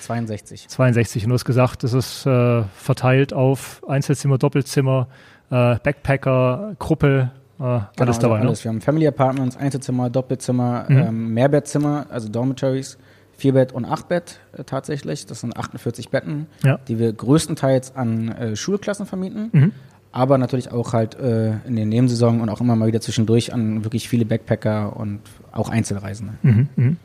62. 0.00 0.68
62. 0.68 1.24
Und 1.24 1.30
du 1.30 1.34
hast 1.34 1.44
gesagt, 1.44 1.82
das 1.82 1.92
ist 1.92 2.26
äh, 2.26 2.62
verteilt 2.76 3.32
auf 3.32 3.82
Einzelzimmer, 3.88 4.38
Doppelzimmer, 4.38 5.08
äh, 5.50 5.76
Backpacker, 5.76 6.76
Gruppe, 6.78 7.30
äh, 7.58 7.62
genau, 7.62 7.86
alles 7.98 8.16
also 8.16 8.20
dabei. 8.20 8.40
Alles. 8.40 8.60
Ne? 8.60 8.64
Wir 8.64 8.68
haben 8.70 8.80
Family 8.80 9.06
Apartments, 9.06 9.56
Einzelzimmer, 9.56 10.10
Doppelzimmer, 10.10 10.86
mhm. 10.88 10.98
ähm, 10.98 11.34
Mehrbettzimmer, 11.34 12.06
also 12.10 12.28
Dormitories, 12.28 12.98
Vierbett 13.36 13.72
und 13.72 13.84
Achtbett 13.84 14.40
äh, 14.56 14.64
tatsächlich. 14.64 15.26
Das 15.26 15.40
sind 15.40 15.56
48 15.56 16.10
Betten, 16.10 16.46
ja. 16.64 16.78
die 16.88 16.98
wir 16.98 17.12
größtenteils 17.12 17.94
an 17.96 18.28
äh, 18.28 18.56
Schulklassen 18.56 19.06
vermieten. 19.06 19.50
Mhm. 19.52 19.72
Aber 20.12 20.38
natürlich 20.38 20.70
auch 20.70 20.92
halt 20.92 21.18
äh, 21.18 21.54
in 21.66 21.74
den 21.74 21.88
Nebensaison 21.88 22.40
und 22.40 22.48
auch 22.48 22.60
immer 22.60 22.76
mal 22.76 22.86
wieder 22.86 23.00
zwischendurch 23.00 23.52
an 23.52 23.82
wirklich 23.82 24.08
viele 24.08 24.24
Backpacker 24.24 24.96
und 24.96 25.20
auch 25.50 25.68
Einzelreisende. 25.68 26.34
Mhm. 26.42 26.96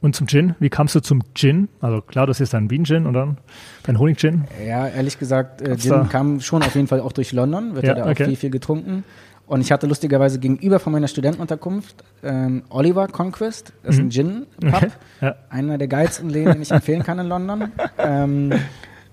Und 0.00 0.14
zum 0.14 0.28
Gin, 0.28 0.54
wie 0.60 0.68
kamst 0.68 0.94
du 0.94 1.00
zum 1.00 1.22
Gin? 1.34 1.68
Also 1.80 2.00
klar, 2.00 2.26
das 2.26 2.40
ist 2.40 2.54
dein 2.54 2.70
Wien-Gin 2.70 3.06
und 3.06 3.14
dann 3.14 3.38
dein 3.82 3.98
Honig-Gin. 3.98 4.44
Ja, 4.64 4.86
ehrlich 4.86 5.18
gesagt, 5.18 5.60
äh, 5.60 5.76
Gin 5.76 5.90
da? 5.90 6.04
kam 6.04 6.40
schon 6.40 6.62
auf 6.62 6.74
jeden 6.76 6.86
Fall 6.86 7.00
auch 7.00 7.12
durch 7.12 7.32
London, 7.32 7.74
wird 7.74 7.84
ja, 7.84 7.94
da 7.94 8.08
okay. 8.08 8.22
auch 8.22 8.26
viel, 8.28 8.36
viel 8.36 8.50
getrunken. 8.50 9.02
Und 9.48 9.62
ich 9.62 9.72
hatte 9.72 9.86
lustigerweise 9.86 10.38
gegenüber 10.38 10.78
von 10.78 10.92
meiner 10.92 11.08
Studentenunterkunft 11.08 12.04
ähm, 12.22 12.62
Oliver 12.68 13.08
Conquest, 13.08 13.72
das 13.82 13.94
ist 13.94 14.00
ein 14.00 14.06
mhm. 14.06 14.10
Gin-Pub, 14.10 14.74
okay. 14.74 14.90
ja. 15.20 15.34
einer 15.48 15.78
der 15.78 15.88
geilsten 15.88 16.28
Läden, 16.28 16.52
den 16.52 16.62
ich 16.62 16.70
empfehlen 16.70 17.02
kann 17.02 17.18
in 17.18 17.26
London. 17.26 17.72
Ähm, 17.96 18.52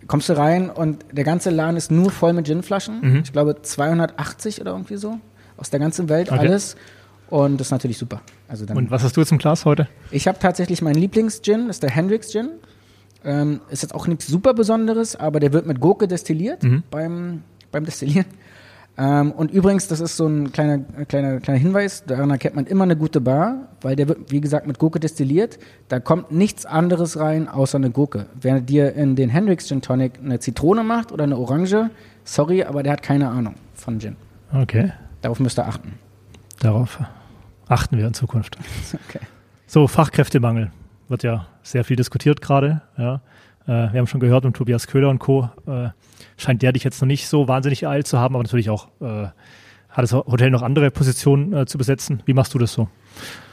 kommst 0.08 0.30
du 0.30 0.38
rein 0.38 0.70
und 0.70 1.06
der 1.12 1.24
ganze 1.24 1.50
Laden 1.50 1.78
ist 1.78 1.90
nur 1.90 2.12
voll 2.12 2.34
mit 2.34 2.46
Ginflaschen. 2.46 3.00
Mhm. 3.02 3.22
Ich 3.24 3.32
glaube 3.32 3.62
280 3.62 4.62
oder 4.62 4.72
irgendwie 4.72 4.98
so. 4.98 5.18
Aus 5.58 5.70
der 5.70 5.80
ganzen 5.80 6.10
Welt 6.10 6.32
okay. 6.32 6.40
alles. 6.40 6.76
Und 7.30 7.60
das 7.60 7.68
ist 7.68 7.72
natürlich 7.72 7.98
super. 7.98 8.22
Also 8.48 8.66
dann, 8.66 8.78
Und 8.78 8.92
was 8.92 9.04
hast 9.04 9.18
du 9.18 9.22
jetzt 9.22 9.32
im 9.32 9.38
Glas 9.38 9.66
heute? 9.66 9.88
Ich 10.12 10.28
habe 10.28 10.38
tatsächlich 10.40 10.82
meinen 10.82 10.96
Lieblings-Gin, 10.96 11.68
das 11.68 11.78
ist 11.78 11.84
der 11.84 11.90
Hendrix 11.90 12.32
Gin. 12.32 12.50
Ähm, 13.24 13.62
ist 13.70 13.82
jetzt 13.82 13.96
auch 13.96 14.06
nichts 14.06 14.28
super 14.28 14.54
Besonderes, 14.54 15.16
aber 15.16 15.40
der 15.40 15.52
wird 15.52 15.66
mit 15.66 15.80
Gurke 15.80 16.08
destilliert 16.08 16.64
mhm. 16.64 16.84
beim, 16.92 17.42
beim 17.72 17.84
Destillieren. 17.84 18.26
Ähm, 18.98 19.32
und 19.32 19.52
übrigens, 19.52 19.88
das 19.88 20.00
ist 20.00 20.16
so 20.16 20.26
ein 20.28 20.52
kleiner, 20.52 20.80
kleiner, 21.08 21.40
kleiner 21.40 21.60
Hinweis, 21.60 22.06
daran 22.06 22.30
erkennt 22.30 22.56
man 22.56 22.66
immer 22.66 22.86
eine 22.86 22.96
gute 22.96 23.20
Bar, 23.20 23.68
weil 23.82 23.96
der 23.96 24.08
wird, 24.08 24.32
wie 24.32 24.40
gesagt, 24.40 24.68
mit 24.68 24.80
Gurke 24.80 25.00
destilliert. 25.00 25.60
Da 25.90 26.00
kommt 26.00 26.32
nichts 26.32 26.66
anderes 26.66 27.20
rein, 27.20 27.50
außer 27.50 27.78
eine 27.78 27.90
Gurke. 27.90 28.28
Wer 28.40 28.62
dir 28.62 28.94
in 28.94 29.16
den 29.16 29.30
Hendrix 29.30 29.68
Gin 29.68 29.82
Tonic 29.82 30.14
eine 30.24 30.40
Zitrone 30.40 30.84
macht 30.84 31.12
oder 31.12 31.26
eine 31.26 31.38
Orange, 31.38 31.90
sorry, 32.24 32.64
aber 32.64 32.84
der 32.84 32.94
hat 32.94 33.04
keine 33.04 33.30
Ahnung 33.30 33.56
von 33.74 34.00
Gin. 34.00 34.16
Okay. 34.54 34.94
Darauf 35.22 35.40
müsst 35.40 35.60
ihr 35.60 35.68
achten. 35.68 35.94
Darauf 36.66 37.00
achten 37.68 37.96
wir 37.96 38.08
in 38.08 38.16
Zukunft. 38.16 38.58
Okay. 39.08 39.20
So, 39.68 39.88
Fachkräftemangel 39.88 40.72
wird 41.10 41.22
ja 41.22 41.46
sehr 41.62 41.84
viel 41.84 41.96
diskutiert 41.96 42.42
gerade. 42.42 42.82
Ja. 42.98 43.22
Äh, 43.66 43.94
wir 43.94 44.00
haben 44.00 44.08
schon 44.08 44.20
gehört, 44.20 44.46
und 44.46 44.56
Tobias 44.56 44.88
Köhler 44.88 45.10
und 45.10 45.20
Co. 45.20 45.50
Äh, 45.68 45.90
scheint 46.38 46.64
der 46.64 46.72
dich 46.72 46.84
jetzt 46.84 47.02
noch 47.02 47.08
nicht 47.08 47.28
so 47.28 47.48
wahnsinnig 47.48 47.88
eilt 47.88 48.08
zu 48.08 48.20
haben, 48.20 48.34
aber 48.36 48.44
natürlich 48.44 48.72
auch 48.72 48.88
äh, 49.00 49.28
hat 49.90 50.04
das 50.04 50.14
Hotel 50.14 50.50
noch 50.50 50.64
andere 50.64 50.90
Positionen 50.90 51.68
zu 51.68 51.78
besetzen. 51.78 52.24
Wie 52.26 52.34
machst 52.34 52.54
du 52.56 52.58
das 52.58 52.74
so? 52.74 52.90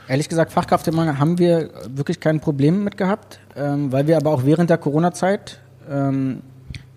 Ehrlich 0.08 0.30
gesagt, 0.30 0.52
Fachkräftemangel 0.52 1.18
haben 1.18 1.38
wir 1.38 1.70
wirklich 1.88 2.18
kein 2.18 2.40
Problem 2.40 2.84
mit 2.84 2.96
gehabt, 2.96 3.40
ähm, 3.56 3.92
weil 3.92 4.06
wir 4.06 4.16
aber 4.16 4.30
auch 4.30 4.44
während 4.44 4.70
der 4.70 4.78
Corona-Zeit 4.78 5.60
ähm, 5.90 6.42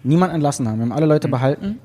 niemand 0.03 0.33
entlassen 0.33 0.67
haben. 0.67 0.77
Wir 0.77 0.83
haben 0.83 0.93
alle 0.93 1.07
Leute 1.07 1.27
mhm. 1.27 1.31
behalten 1.31 1.79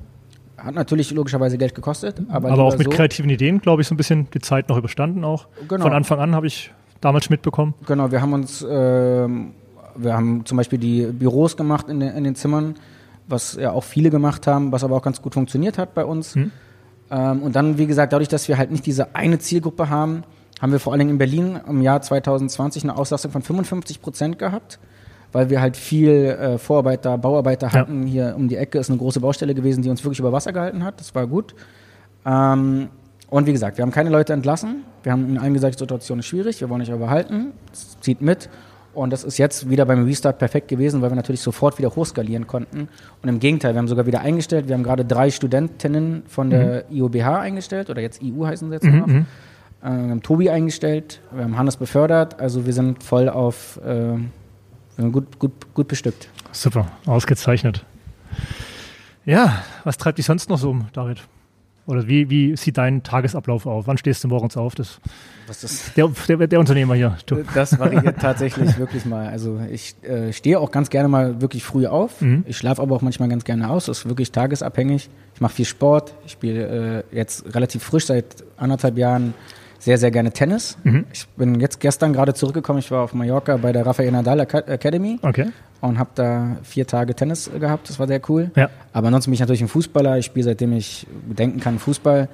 hat 0.63 0.75
natürlich 0.75 1.11
logischerweise 1.11 1.57
Geld 1.57 1.75
gekostet. 1.75 2.21
Aber, 2.29 2.51
aber 2.51 2.63
auch 2.63 2.77
mit 2.77 2.85
so. 2.85 2.89
kreativen 2.89 3.29
Ideen, 3.29 3.59
glaube 3.59 3.81
ich, 3.81 3.87
so 3.87 3.93
ein 3.93 3.97
bisschen 3.97 4.27
die 4.33 4.39
Zeit 4.39 4.69
noch 4.69 4.77
überstanden 4.77 5.23
auch. 5.23 5.47
Genau. 5.67 5.83
Von 5.83 5.93
Anfang 5.93 6.19
an 6.19 6.35
habe 6.35 6.47
ich 6.47 6.71
damals 6.99 7.29
mitbekommen. 7.29 7.73
Genau, 7.85 8.11
wir 8.11 8.21
haben 8.21 8.33
uns, 8.33 8.61
äh, 8.61 8.67
wir 8.67 10.13
haben 10.13 10.45
zum 10.45 10.57
Beispiel 10.57 10.79
die 10.79 11.03
Büros 11.07 11.57
gemacht 11.57 11.89
in 11.89 11.99
den, 11.99 12.15
in 12.15 12.23
den, 12.23 12.35
Zimmern, 12.35 12.75
was 13.27 13.55
ja 13.55 13.71
auch 13.71 13.83
viele 13.83 14.09
gemacht 14.09 14.47
haben, 14.47 14.71
was 14.71 14.83
aber 14.83 14.95
auch 14.95 15.01
ganz 15.01 15.21
gut 15.21 15.33
funktioniert 15.33 15.77
hat 15.77 15.93
bei 15.93 16.05
uns. 16.05 16.35
Hm. 16.35 16.51
Ähm, 17.09 17.43
und 17.43 17.55
dann, 17.55 17.77
wie 17.77 17.87
gesagt, 17.87 18.13
dadurch, 18.13 18.29
dass 18.29 18.47
wir 18.47 18.57
halt 18.57 18.71
nicht 18.71 18.85
diese 18.85 19.15
eine 19.15 19.39
Zielgruppe 19.39 19.89
haben, 19.89 20.23
haben 20.61 20.71
wir 20.71 20.79
vor 20.79 20.93
allen 20.93 20.99
Dingen 20.99 21.11
in 21.11 21.17
Berlin 21.17 21.59
im 21.67 21.81
Jahr 21.81 22.01
2020 22.01 22.83
eine 22.83 22.95
Auslastung 22.95 23.31
von 23.31 23.41
55 23.41 24.01
Prozent 24.01 24.37
gehabt 24.37 24.79
weil 25.31 25.49
wir 25.49 25.61
halt 25.61 25.77
viel 25.77 26.09
äh, 26.09 26.57
Vorarbeiter, 26.57 27.17
Bauarbeiter 27.17 27.71
hatten. 27.71 28.07
Ja. 28.07 28.11
Hier 28.11 28.35
um 28.35 28.47
die 28.47 28.57
Ecke 28.57 28.79
ist 28.79 28.89
eine 28.89 28.99
große 28.99 29.19
Baustelle 29.19 29.53
gewesen, 29.53 29.81
die 29.81 29.89
uns 29.89 30.03
wirklich 30.03 30.19
über 30.19 30.31
Wasser 30.31 30.53
gehalten 30.53 30.83
hat. 30.83 30.99
Das 30.99 31.13
war 31.15 31.27
gut. 31.27 31.55
Ähm, 32.25 32.89
und 33.29 33.47
wie 33.47 33.53
gesagt, 33.53 33.77
wir 33.77 33.83
haben 33.83 33.91
keine 33.91 34.09
Leute 34.09 34.33
entlassen. 34.33 34.83
Wir 35.03 35.13
haben 35.13 35.27
ihnen 35.27 35.37
allen 35.37 35.53
gesagt, 35.53 35.75
die 35.75 35.79
Situation 35.79 36.19
ist 36.19 36.25
schwierig, 36.25 36.59
wir 36.59 36.69
wollen 36.69 36.81
euch 36.81 36.91
aber 36.91 37.09
halten. 37.09 37.53
Es 37.71 37.97
zieht 38.01 38.21
mit. 38.21 38.49
Und 38.93 39.13
das 39.13 39.23
ist 39.23 39.37
jetzt 39.37 39.69
wieder 39.69 39.85
beim 39.85 40.03
Restart 40.03 40.37
perfekt 40.37 40.67
gewesen, 40.67 41.01
weil 41.01 41.11
wir 41.11 41.15
natürlich 41.15 41.39
sofort 41.39 41.77
wieder 41.77 41.95
hochskalieren 41.95 42.45
konnten. 42.45 42.89
Und 43.21 43.29
im 43.29 43.39
Gegenteil, 43.39 43.73
wir 43.73 43.79
haben 43.79 43.87
sogar 43.87 44.05
wieder 44.05 44.19
eingestellt. 44.19 44.67
Wir 44.67 44.75
haben 44.75 44.83
gerade 44.83 45.05
drei 45.05 45.31
Studentinnen 45.31 46.23
von 46.27 46.49
der 46.49 46.83
mhm. 46.89 46.97
IOBH 46.97 47.39
eingestellt, 47.39 47.89
oder 47.89 48.01
jetzt 48.01 48.21
IU 48.21 48.45
heißen 48.45 48.67
sie 48.67 48.73
jetzt 48.73 48.83
mhm. 48.83 48.99
noch. 48.99 49.07
Mhm. 49.07 49.25
Äh, 49.81 49.89
wir 49.89 50.09
haben 50.11 50.21
Tobi 50.21 50.49
eingestellt, 50.49 51.21
wir 51.31 51.43
haben 51.43 51.57
Hannes 51.57 51.77
befördert. 51.77 52.39
Also 52.39 52.65
wir 52.65 52.73
sind 52.73 53.01
voll 53.01 53.29
auf, 53.29 53.79
äh, 53.85 54.17
gut, 54.97 55.39
gut, 55.39 55.73
gut 55.73 55.87
bestückt. 55.87 56.29
Super, 56.51 56.91
ausgezeichnet. 57.05 57.85
Ja, 59.25 59.63
was 59.83 59.97
treibt 59.97 60.17
dich 60.17 60.25
sonst 60.25 60.49
noch 60.49 60.57
so 60.57 60.71
um, 60.71 60.87
David? 60.93 61.21
Oder 61.87 62.07
wie, 62.07 62.29
wie 62.29 62.55
sieht 62.55 62.77
dein 62.77 63.03
Tagesablauf 63.03 63.65
auf? 63.65 63.87
Wann 63.87 63.97
stehst 63.97 64.23
du 64.23 64.27
morgens 64.27 64.55
auf? 64.55 64.75
Das, 64.75 64.99
Was 65.47 65.63
ist 65.63 65.97
der, 65.97 66.09
der, 66.27 66.47
der 66.47 66.59
Unternehmer 66.59 66.93
hier. 66.93 67.17
Du. 67.25 67.43
Das 67.55 67.77
variiert 67.79 68.19
tatsächlich 68.21 68.77
wirklich 68.77 69.05
mal. 69.05 69.27
Also 69.27 69.59
ich 69.69 69.95
äh, 70.03 70.31
stehe 70.31 70.59
auch 70.59 70.71
ganz 70.71 70.89
gerne 70.89 71.09
mal 71.09 71.41
wirklich 71.41 71.63
früh 71.63 71.87
auf. 71.87 72.21
Mhm. 72.21 72.43
Ich 72.47 72.57
schlafe 72.57 72.81
aber 72.81 72.95
auch 72.95 73.01
manchmal 73.01 73.29
ganz 73.29 73.43
gerne 73.43 73.69
aus. 73.69 73.87
Das 73.87 73.99
ist 73.99 74.05
wirklich 74.07 74.31
tagesabhängig. 74.31 75.09
Ich 75.33 75.41
mache 75.41 75.53
viel 75.53 75.65
Sport. 75.65 76.13
Ich 76.25 76.33
spiele 76.33 77.03
äh, 77.11 77.15
jetzt 77.15 77.53
relativ 77.55 77.83
frisch 77.83 78.05
seit 78.05 78.43
anderthalb 78.57 78.97
Jahren 78.97 79.33
sehr, 79.81 79.97
sehr 79.97 80.11
gerne 80.11 80.31
Tennis. 80.31 80.77
Mhm. 80.83 81.05
Ich 81.11 81.27
bin 81.29 81.59
jetzt 81.59 81.79
gestern 81.79 82.13
gerade 82.13 82.35
zurückgekommen. 82.35 82.79
Ich 82.79 82.91
war 82.91 83.01
auf 83.01 83.15
Mallorca 83.15 83.57
bei 83.57 83.71
der 83.71 83.83
Rafael 83.83 84.11
Nadal 84.11 84.39
Academy. 84.39 85.19
Okay. 85.23 85.47
Und 85.81 85.97
habe 85.97 86.11
da 86.13 86.57
vier 86.61 86.85
Tage 86.85 87.15
Tennis 87.15 87.49
gehabt. 87.59 87.89
Das 87.89 87.97
war 87.97 88.07
sehr 88.07 88.21
cool. 88.29 88.51
Ja. 88.55 88.69
Aber 88.93 89.07
ansonsten 89.07 89.31
bin 89.31 89.33
ich 89.33 89.39
natürlich 89.39 89.61
ein 89.61 89.67
Fußballer. 89.67 90.19
Ich 90.19 90.27
spiele 90.27 90.43
seitdem 90.43 90.73
ich 90.73 91.07
denken 91.25 91.59
kann 91.59 91.79
Fußball. 91.79 92.29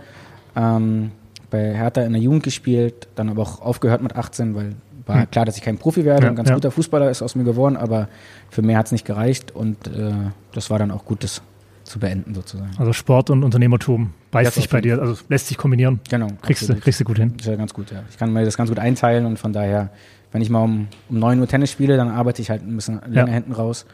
Ähm, 0.57 1.11
bei 1.49 1.73
Hertha 1.73 2.01
in 2.01 2.11
der 2.11 2.21
Jugend 2.21 2.43
gespielt, 2.43 3.07
dann 3.15 3.29
aber 3.29 3.43
auch 3.43 3.61
aufgehört 3.61 4.01
mit 4.01 4.17
18, 4.17 4.53
weil 4.53 4.75
war 5.05 5.15
mhm. 5.15 5.31
klar, 5.31 5.45
dass 5.45 5.55
ich 5.55 5.63
kein 5.63 5.77
Profi 5.77 6.03
werde. 6.03 6.23
Ja, 6.23 6.29
ein 6.29 6.35
ganz 6.35 6.49
ja. 6.49 6.55
guter 6.55 6.71
Fußballer 6.71 7.09
ist 7.09 7.21
aus 7.21 7.35
mir 7.35 7.45
geworden, 7.45 7.77
aber 7.77 8.09
für 8.49 8.61
mehr 8.61 8.77
hat 8.77 8.87
es 8.87 8.91
nicht 8.91 9.05
gereicht 9.05 9.55
und 9.55 9.87
äh, 9.87 10.11
das 10.51 10.69
war 10.69 10.79
dann 10.79 10.91
auch 10.91 11.05
gut, 11.05 11.23
das 11.23 11.41
zu 11.85 11.99
beenden 11.99 12.35
sozusagen. 12.35 12.71
Also 12.77 12.91
Sport 12.91 13.29
und 13.29 13.45
Unternehmertum 13.45 14.11
beißt 14.31 14.53
sich 14.53 14.69
bei 14.69 14.81
dir, 14.81 14.99
also 14.99 15.15
lässt 15.29 15.47
sich 15.47 15.57
kombinieren. 15.57 15.99
Genau. 16.09 16.27
Kriegst 16.41 16.67
du, 16.67 16.75
kriegst 16.75 16.99
du 16.99 17.03
gut 17.03 17.17
hin. 17.17 17.33
Das 17.37 17.45
ist 17.45 17.51
ja 17.51 17.55
ganz 17.55 17.73
gut, 17.73 17.91
ja. 17.91 18.03
Ich 18.09 18.17
kann 18.17 18.33
mir 18.33 18.43
das 18.45 18.57
ganz 18.57 18.69
gut 18.69 18.79
einteilen 18.79 19.25
und 19.25 19.39
von 19.39 19.53
daher, 19.53 19.89
wenn 20.31 20.41
ich 20.41 20.49
mal 20.49 20.63
um, 20.63 20.87
um 21.09 21.19
9 21.19 21.39
Uhr 21.39 21.47
Tennis 21.47 21.71
spiele, 21.71 21.97
dann 21.97 22.09
arbeite 22.09 22.41
ich 22.41 22.49
halt 22.49 22.63
ein 22.63 22.75
bisschen 22.75 23.01
länger 23.07 23.27
ja. 23.27 23.33
hinten 23.33 23.53
raus. 23.53 23.85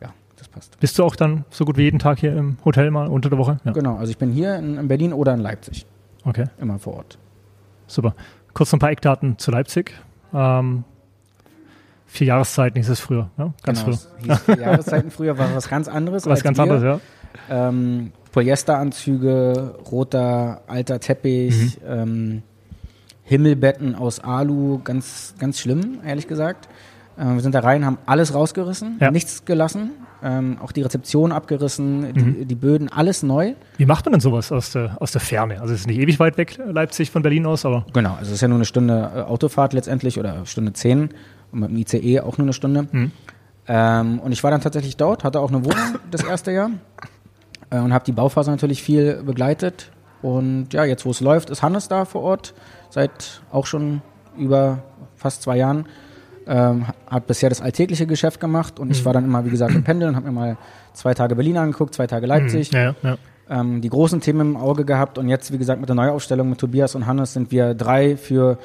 Ja, 0.00 0.12
das 0.36 0.48
passt. 0.48 0.78
Bist 0.80 0.98
du 0.98 1.04
auch 1.04 1.16
dann 1.16 1.44
so 1.50 1.64
gut 1.64 1.76
wie 1.76 1.82
jeden 1.82 1.98
Tag 1.98 2.18
hier 2.18 2.36
im 2.36 2.58
Hotel 2.64 2.90
mal 2.90 3.08
unter 3.08 3.30
der 3.30 3.38
Woche? 3.38 3.58
Ja. 3.64 3.72
Genau, 3.72 3.96
also 3.96 4.10
ich 4.10 4.18
bin 4.18 4.30
hier 4.30 4.56
in, 4.56 4.78
in 4.78 4.88
Berlin 4.88 5.12
oder 5.12 5.34
in 5.34 5.40
Leipzig. 5.40 5.86
Okay. 6.24 6.46
Immer 6.60 6.78
vor 6.78 6.96
Ort. 6.96 7.18
Super. 7.86 8.14
Kurz 8.52 8.72
noch 8.72 8.76
ein 8.76 8.80
paar 8.80 8.90
Eckdaten 8.90 9.38
zu 9.38 9.50
Leipzig. 9.50 9.94
Ähm, 10.34 10.84
vier 12.06 12.26
Jahreszeiten 12.26 12.76
hieß 12.76 12.88
es 12.88 13.00
früher, 13.00 13.30
ja? 13.38 13.52
Ganz 13.62 13.84
genau, 13.84 13.96
früher. 13.96 14.36
vier 14.36 14.58
Jahreszeiten 14.58 15.10
früher 15.10 15.38
war 15.38 15.54
was 15.54 15.68
ganz 15.68 15.88
anderes. 15.88 16.26
Was 16.26 16.42
ganz 16.42 16.58
wir. 16.58 16.62
anderes, 16.62 16.82
ja. 16.82 17.00
Ähm, 17.50 18.12
Polyesteranzüge, 18.32 19.74
roter 19.90 20.62
alter 20.66 21.00
Teppich, 21.00 21.78
mhm. 21.80 21.86
ähm, 21.88 22.42
Himmelbetten 23.24 23.94
aus 23.94 24.20
Alu, 24.20 24.80
ganz, 24.82 25.34
ganz 25.38 25.60
schlimm, 25.60 25.98
ehrlich 26.04 26.28
gesagt. 26.28 26.68
Äh, 27.18 27.34
wir 27.34 27.40
sind 27.40 27.54
da 27.54 27.60
rein, 27.60 27.84
haben 27.84 27.98
alles 28.06 28.34
rausgerissen, 28.34 28.96
ja. 29.00 29.10
nichts 29.10 29.44
gelassen, 29.44 29.90
ähm, 30.22 30.56
auch 30.62 30.72
die 30.72 30.82
Rezeption 30.82 31.32
abgerissen, 31.32 32.00
mhm. 32.00 32.14
die, 32.14 32.44
die, 32.46 32.54
Böden, 32.54 32.90
alles 32.90 33.22
neu. 33.22 33.54
Wie 33.76 33.86
macht 33.86 34.06
man 34.06 34.12
denn 34.12 34.20
sowas 34.20 34.50
aus 34.50 34.72
der, 34.72 34.96
aus 35.00 35.12
der 35.12 35.20
Ferne? 35.20 35.60
Also 35.60 35.74
es 35.74 35.80
ist 35.80 35.86
nicht 35.86 35.98
ewig 35.98 36.18
weit 36.20 36.38
weg, 36.38 36.58
Leipzig 36.64 37.10
von 37.10 37.22
Berlin 37.22 37.44
aus, 37.46 37.64
aber. 37.64 37.84
Genau, 37.92 38.14
also 38.14 38.30
es 38.30 38.36
ist 38.36 38.40
ja 38.40 38.48
nur 38.48 38.58
eine 38.58 38.64
Stunde 38.64 39.10
äh, 39.14 39.20
Autofahrt 39.20 39.72
letztendlich 39.72 40.18
oder 40.18 40.46
Stunde 40.46 40.72
zehn 40.72 41.10
und 41.52 41.60
mit 41.60 41.70
dem 41.70 41.76
ICE 41.76 42.20
auch 42.20 42.38
nur 42.38 42.46
eine 42.46 42.52
Stunde. 42.52 42.88
Mhm. 42.90 43.12
Ähm, 43.66 44.18
und 44.20 44.32
ich 44.32 44.42
war 44.42 44.50
dann 44.50 44.62
tatsächlich 44.62 44.96
dort, 44.96 45.24
hatte 45.24 45.40
auch 45.40 45.50
eine 45.50 45.64
Wohnung 45.64 45.98
das 46.10 46.24
erste 46.24 46.52
Jahr 46.52 46.70
äh, 47.70 47.78
und 47.78 47.92
habe 47.92 48.04
die 48.04 48.12
Bauphase 48.12 48.50
natürlich 48.50 48.82
viel 48.82 49.22
begleitet. 49.22 49.90
Und 50.22 50.72
ja, 50.72 50.84
jetzt 50.84 51.06
wo 51.06 51.10
es 51.10 51.20
läuft, 51.20 51.50
ist 51.50 51.62
Hannes 51.62 51.88
da 51.88 52.04
vor 52.04 52.22
Ort 52.22 52.54
seit 52.90 53.42
auch 53.50 53.66
schon 53.66 54.02
über 54.36 54.82
fast 55.16 55.42
zwei 55.42 55.56
Jahren. 55.56 55.86
Ähm, 56.46 56.86
hat 57.06 57.26
bisher 57.26 57.50
das 57.50 57.60
alltägliche 57.60 58.06
Geschäft 58.06 58.40
gemacht 58.40 58.80
und 58.80 58.90
ich 58.90 59.02
mhm. 59.02 59.04
war 59.04 59.12
dann 59.12 59.24
immer, 59.24 59.44
wie 59.44 59.50
gesagt, 59.50 59.74
im 59.74 59.84
Pendeln, 59.84 60.16
habe 60.16 60.26
mir 60.26 60.32
mal 60.32 60.56
zwei 60.94 61.12
Tage 61.12 61.34
Berlin 61.34 61.58
angeguckt, 61.58 61.94
zwei 61.94 62.06
Tage 62.06 62.26
Leipzig. 62.26 62.72
Mhm. 62.72 62.78
Ja, 62.78 62.94
ja. 63.02 63.16
Ähm, 63.50 63.82
die 63.82 63.90
großen 63.90 64.22
Themen 64.22 64.40
im 64.40 64.56
Auge 64.56 64.86
gehabt 64.86 65.18
und 65.18 65.28
jetzt, 65.28 65.52
wie 65.52 65.58
gesagt, 65.58 65.78
mit 65.78 65.90
der 65.90 65.96
Neuaufstellung 65.96 66.48
mit 66.48 66.58
Tobias 66.58 66.94
und 66.94 67.06
Hannes 67.06 67.34
sind 67.34 67.50
wir 67.50 67.74
drei 67.74 68.16
für 68.16 68.58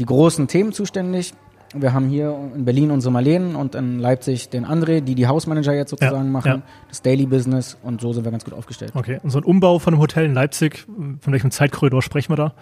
die 0.00 0.04
großen 0.04 0.48
Themen 0.48 0.72
zuständig. 0.72 1.32
Wir 1.74 1.92
haben 1.92 2.08
hier 2.08 2.34
in 2.54 2.64
Berlin 2.64 2.90
unsere 2.90 3.12
Marlenen 3.12 3.54
und 3.54 3.74
in 3.74 3.98
Leipzig 3.98 4.48
den 4.48 4.64
André, 4.64 5.00
die 5.00 5.14
die 5.14 5.26
Hausmanager 5.26 5.74
jetzt 5.74 5.90
sozusagen 5.90 6.24
ja, 6.24 6.30
machen, 6.30 6.48
ja. 6.48 6.62
das 6.88 7.02
Daily 7.02 7.26
Business 7.26 7.76
und 7.82 8.00
so 8.00 8.12
sind 8.12 8.24
wir 8.24 8.30
ganz 8.30 8.44
gut 8.44 8.54
aufgestellt. 8.54 8.92
Okay, 8.94 9.20
und 9.22 9.30
so 9.30 9.38
ein 9.38 9.44
Umbau 9.44 9.78
von 9.78 9.94
einem 9.94 10.00
Hotel 10.00 10.24
in 10.24 10.34
Leipzig, 10.34 10.86
von 10.86 11.32
welchem 11.32 11.50
Zeitkorridor 11.50 12.00
sprechen 12.00 12.32
wir 12.32 12.36
da? 12.36 12.54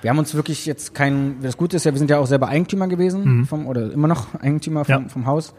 Wir 0.00 0.10
haben 0.10 0.18
uns 0.18 0.34
wirklich 0.34 0.64
jetzt 0.64 0.94
kein, 0.94 1.36
das 1.42 1.58
Gute 1.58 1.76
ist 1.76 1.84
ja, 1.84 1.92
wir 1.92 1.98
sind 1.98 2.08
ja 2.08 2.18
auch 2.18 2.26
selber 2.26 2.48
Eigentümer 2.48 2.88
gewesen, 2.88 3.24
mhm. 3.24 3.44
vom, 3.44 3.66
oder 3.66 3.92
immer 3.92 4.08
noch 4.08 4.34
Eigentümer 4.40 4.86
vom, 4.86 5.02
ja. 5.02 5.08
vom 5.08 5.26
Haus 5.26 5.54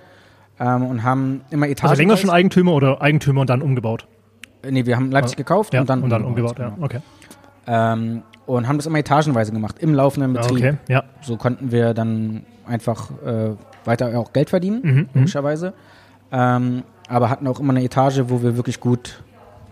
ähm, 0.60 0.84
und 0.84 1.04
haben 1.04 1.42
immer 1.52 1.68
Etagen. 1.68 1.92
Also 1.92 2.02
länger 2.02 2.18
schon 2.18 2.32
Eigentümer 2.32 2.74
oder 2.74 3.02
Eigentümer 3.02 3.42
und 3.42 3.50
dann 3.52 3.62
umgebaut? 3.62 4.08
Äh, 4.64 4.72
nee, 4.72 4.88
wir 4.88 4.96
haben 4.96 5.12
Leipzig 5.12 5.38
gekauft 5.38 5.76
und 5.76 5.88
dann, 5.88 6.02
und 6.02 6.10
dann 6.10 6.24
umgebaut. 6.24 6.60
umgebaut 6.60 6.78
ja. 6.80 6.84
okay. 6.84 7.00
Ähm, 7.68 8.24
und 8.48 8.68
haben 8.68 8.78
das 8.78 8.88
immer 8.88 8.98
etagenweise 8.98 9.52
gemacht, 9.52 9.78
im 9.80 9.94
laufenden 9.94 10.34
Betrieb. 10.34 10.58
Okay, 10.58 10.74
ja. 10.88 11.04
So 11.22 11.38
konnten 11.38 11.72
wir 11.72 11.94
dann 11.94 12.44
einfach 12.66 13.10
äh, 13.26 13.52
weiter 13.86 14.18
auch 14.20 14.34
Geld 14.34 14.50
verdienen, 14.50 14.82
mhm, 14.84 14.92
mhm, 14.92 15.10
logischerweise. 15.14 15.74
Ähm, 16.32 16.84
aber 17.08 17.30
hatten 17.30 17.48
auch 17.48 17.60
immer 17.60 17.74
eine 17.74 17.84
Etage, 17.84 18.24
wo 18.28 18.42
wir 18.42 18.56
wirklich 18.56 18.80
gut 18.80 19.22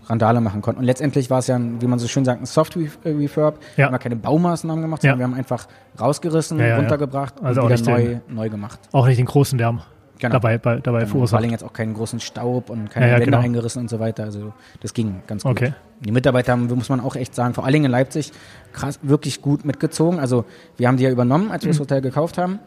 Randale 0.06 0.40
machen 0.40 0.60
konnten. 0.60 0.80
Und 0.80 0.86
letztendlich 0.86 1.30
war 1.30 1.38
es 1.38 1.46
ja, 1.46 1.58
wie 1.58 1.86
man 1.86 1.98
so 1.98 2.08
schön 2.08 2.24
sagt, 2.24 2.42
ein 2.42 2.46
Soft-Refurb. 2.46 3.04
Äh, 3.04 3.60
ja. 3.60 3.76
Wir 3.76 3.86
haben 3.86 3.92
ja 3.92 3.98
keine 3.98 4.16
Baumaßnahmen 4.16 4.82
gemacht, 4.82 5.02
sondern 5.02 5.18
ja. 5.18 5.26
wir 5.26 5.30
haben 5.30 5.38
einfach 5.38 5.66
rausgerissen, 5.98 6.58
ja, 6.58 6.76
runtergebracht 6.76 7.34
also 7.42 7.62
und 7.62 7.70
wieder 7.70 7.90
neu, 7.90 8.04
den, 8.04 8.20
neu 8.28 8.50
gemacht. 8.50 8.80
Auch 8.92 9.06
nicht 9.06 9.18
den 9.18 9.26
großen 9.26 9.58
Lärm 9.58 9.80
genau. 10.20 10.32
dabei, 10.34 10.58
bei, 10.58 10.76
dabei 10.76 11.00
genau. 11.00 11.10
verursacht. 11.10 11.30
Vor 11.30 11.38
allem 11.38 11.50
jetzt 11.50 11.64
auch 11.64 11.72
keinen 11.72 11.94
großen 11.94 12.20
Staub 12.20 12.70
und 12.70 12.90
keine 12.90 13.12
Wände 13.12 13.24
genau. 13.24 13.38
eingerissen 13.38 13.82
und 13.82 13.90
so 13.90 13.98
weiter. 13.98 14.24
Also 14.24 14.52
das 14.80 14.94
ging 14.94 15.22
ganz 15.26 15.42
gut. 15.42 15.52
Okay. 15.52 15.74
Die 16.00 16.12
Mitarbeiter 16.12 16.52
haben, 16.52 16.66
muss 16.66 16.88
man 16.88 17.00
auch 17.00 17.16
echt 17.16 17.34
sagen, 17.34 17.54
vor 17.54 17.64
allen 17.64 17.72
Dingen 17.72 17.86
in 17.86 17.90
Leipzig, 17.90 18.32
krass, 18.72 18.98
wirklich 19.02 19.42
gut 19.42 19.64
mitgezogen. 19.64 20.18
Also 20.18 20.44
wir 20.76 20.88
haben 20.88 20.96
die 20.96 21.04
ja 21.04 21.10
übernommen, 21.10 21.50
als 21.50 21.64
wir 21.64 21.68
mhm. 21.68 21.72
das 21.72 21.80
Hotel 21.80 22.00
gekauft 22.00 22.38
haben. 22.38 22.58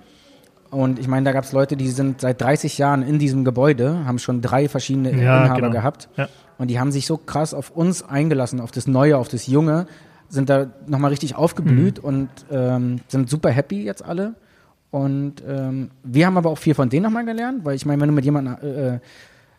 Und 0.73 0.97
ich 0.97 1.07
meine, 1.07 1.23
da 1.25 1.31
gab 1.31 1.43
es 1.43 1.51
Leute, 1.51 1.77
die 1.77 1.87
sind 1.89 2.21
seit 2.21 2.41
30 2.41 2.77
Jahren 2.77 3.03
in 3.03 3.19
diesem 3.19 3.45
Gebäude, 3.45 4.05
haben 4.05 4.17
schon 4.17 4.41
drei 4.41 4.67
verschiedene 4.67 5.11
ja, 5.11 5.43
Inhaber 5.43 5.61
genau. 5.61 5.71
gehabt. 5.71 6.09
Ja. 6.17 6.27
Und 6.57 6.69
die 6.69 6.79
haben 6.79 6.91
sich 6.91 7.05
so 7.05 7.17
krass 7.17 7.53
auf 7.53 7.69
uns 7.69 8.03
eingelassen, 8.03 8.59
auf 8.59 8.71
das 8.71 8.87
Neue, 8.87 9.17
auf 9.17 9.27
das 9.27 9.47
Junge, 9.47 9.85
sind 10.29 10.49
da 10.49 10.67
nochmal 10.87 11.11
richtig 11.11 11.35
aufgeblüht 11.35 11.99
mhm. 11.99 12.05
und 12.05 12.29
ähm, 12.51 13.01
sind 13.07 13.29
super 13.29 13.51
happy 13.51 13.83
jetzt 13.83 14.03
alle. 14.03 14.33
Und 14.89 15.43
ähm, 15.47 15.91
wir 16.03 16.25
haben 16.25 16.37
aber 16.37 16.49
auch 16.49 16.57
viel 16.57 16.73
von 16.73 16.89
denen 16.89 17.03
nochmal 17.03 17.25
gelernt, 17.25 17.65
weil 17.65 17.75
ich 17.75 17.85
meine, 17.85 18.01
wenn 18.01 18.09
du 18.09 18.15
mit 18.15 18.25
jemandem 18.25 18.57
äh, 18.61 18.99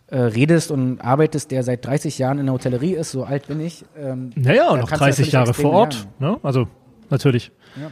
äh, 0.07 0.19
redest 0.19 0.71
und 0.71 1.01
arbeitest, 1.01 1.51
der 1.51 1.63
seit 1.63 1.85
30 1.85 2.19
Jahren 2.19 2.39
in 2.39 2.47
der 2.47 2.55
Hotellerie 2.55 2.95
ist, 2.95 3.13
so 3.13 3.25
alt 3.25 3.47
bin 3.47 3.61
ich. 3.61 3.85
Ähm, 3.97 4.31
naja, 4.35 4.71
und 4.71 4.81
noch 4.81 4.91
30 4.91 5.31
Jahre 5.33 5.55
vor 5.55 5.73
Ort, 5.73 6.09
ne? 6.19 6.39
also 6.43 6.67
natürlich. 7.11 7.53
Ja. 7.81 7.91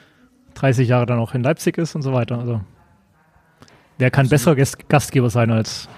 30 0.55 0.89
Jahre 0.89 1.07
dann 1.07 1.19
auch 1.19 1.35
in 1.35 1.43
Leipzig 1.43 1.79
ist 1.79 1.95
und 1.95 2.03
so 2.03 2.13
weiter. 2.13 2.39
Also 2.39 2.61
Wer 4.03 4.11
kann 4.11 4.29
besserer 4.29 4.57
Gastgeber 4.89 5.31
sein 5.31 5.53
als 5.53 5.89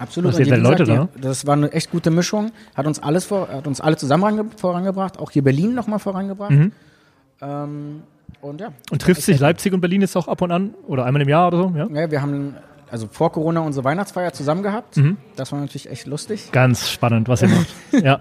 Absolut. 0.00 0.34
Und 0.34 0.44
Leute 0.48 0.84
gesagt, 0.84 1.14
da? 1.14 1.20
Das 1.20 1.46
war 1.46 1.52
eine 1.52 1.70
echt 1.70 1.92
gute 1.92 2.10
Mischung. 2.10 2.50
Hat 2.74 2.84
uns 2.84 3.00
alles 3.00 3.26
vor, 3.26 3.46
hat 3.48 3.68
uns 3.68 3.80
alle 3.80 3.96
zusammen 3.96 4.50
vorangebracht, 4.56 5.20
auch 5.20 5.30
hier 5.30 5.44
Berlin 5.44 5.72
nochmal 5.72 6.00
vorangebracht. 6.00 6.50
Mhm. 6.50 6.72
Ähm, 7.40 8.02
und 8.40 8.60
ja. 8.60 8.72
Und 8.90 9.02
trifft 9.02 9.22
sich 9.22 9.38
Leipzig 9.38 9.72
und 9.72 9.80
Berlin 9.80 10.00
jetzt 10.00 10.16
auch 10.16 10.26
ab 10.26 10.42
und 10.42 10.50
an 10.50 10.74
oder 10.88 11.04
einmal 11.04 11.22
im 11.22 11.28
Jahr 11.28 11.46
oder 11.46 11.58
so? 11.58 11.72
Ja, 11.76 11.86
ja 11.86 12.10
wir 12.10 12.20
haben 12.20 12.56
also 12.90 13.06
vor 13.08 13.30
Corona 13.30 13.60
unsere 13.60 13.84
Weihnachtsfeier 13.84 14.32
zusammen 14.32 14.64
gehabt. 14.64 14.96
Mhm. 14.96 15.16
Das 15.36 15.52
war 15.52 15.60
natürlich 15.60 15.88
echt 15.88 16.08
lustig. 16.08 16.50
Ganz 16.50 16.90
spannend, 16.90 17.28
was 17.28 17.42
ihr 17.42 17.50
macht. 17.50 17.68
ja. 18.02 18.18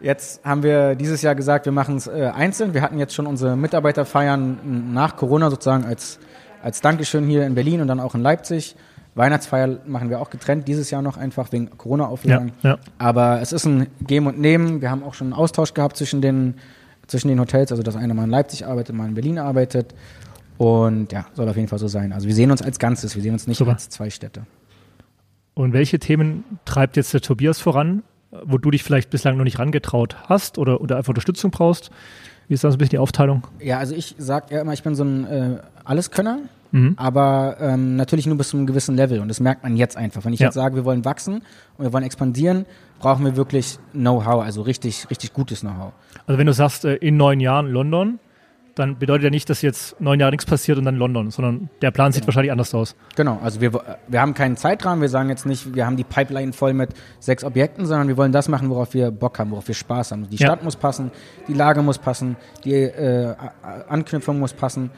Jetzt 0.00 0.42
haben 0.46 0.62
wir 0.62 0.94
dieses 0.94 1.20
Jahr 1.20 1.34
gesagt, 1.34 1.66
wir 1.66 1.72
machen 1.72 1.96
es 1.96 2.06
äh, 2.06 2.32
einzeln. 2.34 2.72
Wir 2.72 2.80
hatten 2.80 2.98
jetzt 2.98 3.14
schon 3.14 3.26
unsere 3.26 3.54
Mitarbeiterfeiern 3.54 4.94
nach 4.94 5.16
Corona 5.16 5.50
sozusagen 5.50 5.84
als 5.84 6.18
als 6.62 6.80
Dankeschön 6.80 7.26
hier 7.26 7.46
in 7.46 7.54
Berlin 7.54 7.80
und 7.80 7.88
dann 7.88 8.00
auch 8.00 8.14
in 8.14 8.22
Leipzig. 8.22 8.76
Weihnachtsfeier 9.14 9.78
machen 9.86 10.10
wir 10.10 10.20
auch 10.20 10.28
getrennt, 10.28 10.68
dieses 10.68 10.90
Jahr 10.90 11.00
noch 11.00 11.16
einfach 11.16 11.50
wegen 11.50 11.70
Corona-Auflagen. 11.78 12.52
Ja, 12.62 12.70
ja. 12.70 12.78
Aber 12.98 13.40
es 13.40 13.52
ist 13.52 13.64
ein 13.64 13.86
Geben 14.06 14.26
und 14.26 14.38
Nehmen. 14.38 14.82
Wir 14.82 14.90
haben 14.90 15.02
auch 15.02 15.14
schon 15.14 15.28
einen 15.28 15.32
Austausch 15.32 15.72
gehabt 15.72 15.96
zwischen 15.96 16.20
den, 16.20 16.56
zwischen 17.06 17.28
den 17.28 17.40
Hotels, 17.40 17.70
also 17.70 17.82
dass 17.82 17.96
einer 17.96 18.12
mal 18.12 18.24
in 18.24 18.30
Leipzig 18.30 18.66
arbeitet, 18.66 18.94
mal 18.94 19.08
in 19.08 19.14
Berlin 19.14 19.38
arbeitet. 19.38 19.94
Und 20.58 21.12
ja, 21.12 21.26
soll 21.32 21.48
auf 21.48 21.56
jeden 21.56 21.68
Fall 21.68 21.78
so 21.78 21.88
sein. 21.88 22.12
Also 22.12 22.28
wir 22.28 22.34
sehen 22.34 22.50
uns 22.50 22.60
als 22.60 22.78
Ganzes, 22.78 23.14
wir 23.16 23.22
sehen 23.22 23.32
uns 23.32 23.46
nicht 23.46 23.58
Super. 23.58 23.72
als 23.72 23.88
zwei 23.88 24.10
Städte. 24.10 24.42
Und 25.54 25.72
welche 25.72 25.98
Themen 25.98 26.44
treibt 26.66 26.96
jetzt 26.96 27.14
der 27.14 27.22
Tobias 27.22 27.58
voran, 27.58 28.02
wo 28.44 28.58
du 28.58 28.70
dich 28.70 28.82
vielleicht 28.82 29.08
bislang 29.08 29.38
noch 29.38 29.44
nicht 29.44 29.58
rangetraut 29.58 30.16
hast 30.28 30.58
oder, 30.58 30.82
oder 30.82 30.98
einfach 30.98 31.10
Unterstützung 31.10 31.50
brauchst? 31.50 31.90
Wie 32.48 32.54
ist 32.54 32.64
da 32.64 32.70
so 32.70 32.76
ein 32.76 32.78
bisschen 32.78 32.90
die 32.90 32.98
Aufteilung? 32.98 33.46
Ja, 33.60 33.78
also 33.78 33.94
ich 33.94 34.14
sage 34.18 34.54
ja 34.54 34.60
immer, 34.60 34.72
ich 34.72 34.82
bin 34.82 34.94
so 34.94 35.04
ein 35.04 35.26
äh, 35.26 35.56
Alleskönner, 35.84 36.40
mhm. 36.70 36.94
aber 36.96 37.56
ähm, 37.60 37.96
natürlich 37.96 38.26
nur 38.26 38.36
bis 38.36 38.50
zu 38.50 38.56
einem 38.56 38.66
gewissen 38.66 38.96
Level 38.96 39.20
und 39.20 39.28
das 39.28 39.40
merkt 39.40 39.62
man 39.62 39.76
jetzt 39.76 39.96
einfach. 39.96 40.24
Wenn 40.24 40.32
ich 40.32 40.40
ja. 40.40 40.46
jetzt 40.46 40.54
sage, 40.54 40.76
wir 40.76 40.84
wollen 40.84 41.04
wachsen 41.04 41.42
und 41.76 41.84
wir 41.84 41.92
wollen 41.92 42.04
expandieren, 42.04 42.66
brauchen 43.00 43.24
wir 43.24 43.36
wirklich 43.36 43.78
Know-how, 43.92 44.42
also 44.44 44.62
richtig, 44.62 45.10
richtig 45.10 45.32
gutes 45.32 45.60
Know-how. 45.60 45.92
Also 46.26 46.38
wenn 46.38 46.46
du 46.46 46.52
sagst, 46.52 46.84
äh, 46.84 46.94
in 46.96 47.16
neun 47.16 47.40
Jahren 47.40 47.68
London, 47.68 48.18
dann 48.76 48.98
bedeutet 48.98 49.24
ja 49.24 49.30
nicht, 49.30 49.48
dass 49.48 49.62
jetzt 49.62 49.98
neun 50.00 50.20
Jahre 50.20 50.32
nichts 50.32 50.44
passiert 50.44 50.76
und 50.76 50.84
dann 50.84 50.96
London, 50.96 51.30
sondern 51.30 51.70
der 51.80 51.90
Plan 51.90 52.12
sieht 52.12 52.20
genau. 52.20 52.28
wahrscheinlich 52.28 52.52
anders 52.52 52.74
aus. 52.74 52.94
Genau, 53.16 53.40
also 53.42 53.60
wir, 53.62 53.72
wir 54.06 54.20
haben 54.20 54.34
keinen 54.34 54.58
Zeitrahmen, 54.58 55.00
wir 55.00 55.08
sagen 55.08 55.30
jetzt 55.30 55.46
nicht, 55.46 55.74
wir 55.74 55.86
haben 55.86 55.96
die 55.96 56.04
Pipeline 56.04 56.52
voll 56.52 56.74
mit 56.74 56.90
sechs 57.18 57.42
Objekten, 57.42 57.86
sondern 57.86 58.06
wir 58.06 58.18
wollen 58.18 58.32
das 58.32 58.48
machen, 58.48 58.68
worauf 58.68 58.92
wir 58.92 59.10
Bock 59.10 59.38
haben, 59.38 59.50
worauf 59.50 59.66
wir 59.66 59.74
Spaß 59.74 60.12
haben. 60.12 60.28
Die 60.28 60.36
Stadt 60.36 60.58
ja. 60.58 60.64
muss 60.64 60.76
passen, 60.76 61.10
die 61.48 61.54
Lage 61.54 61.80
muss 61.82 61.98
passen, 61.98 62.36
die 62.64 62.74
äh, 62.74 63.34
Anknüpfung 63.88 64.38
muss 64.38 64.52
passen. 64.52 64.90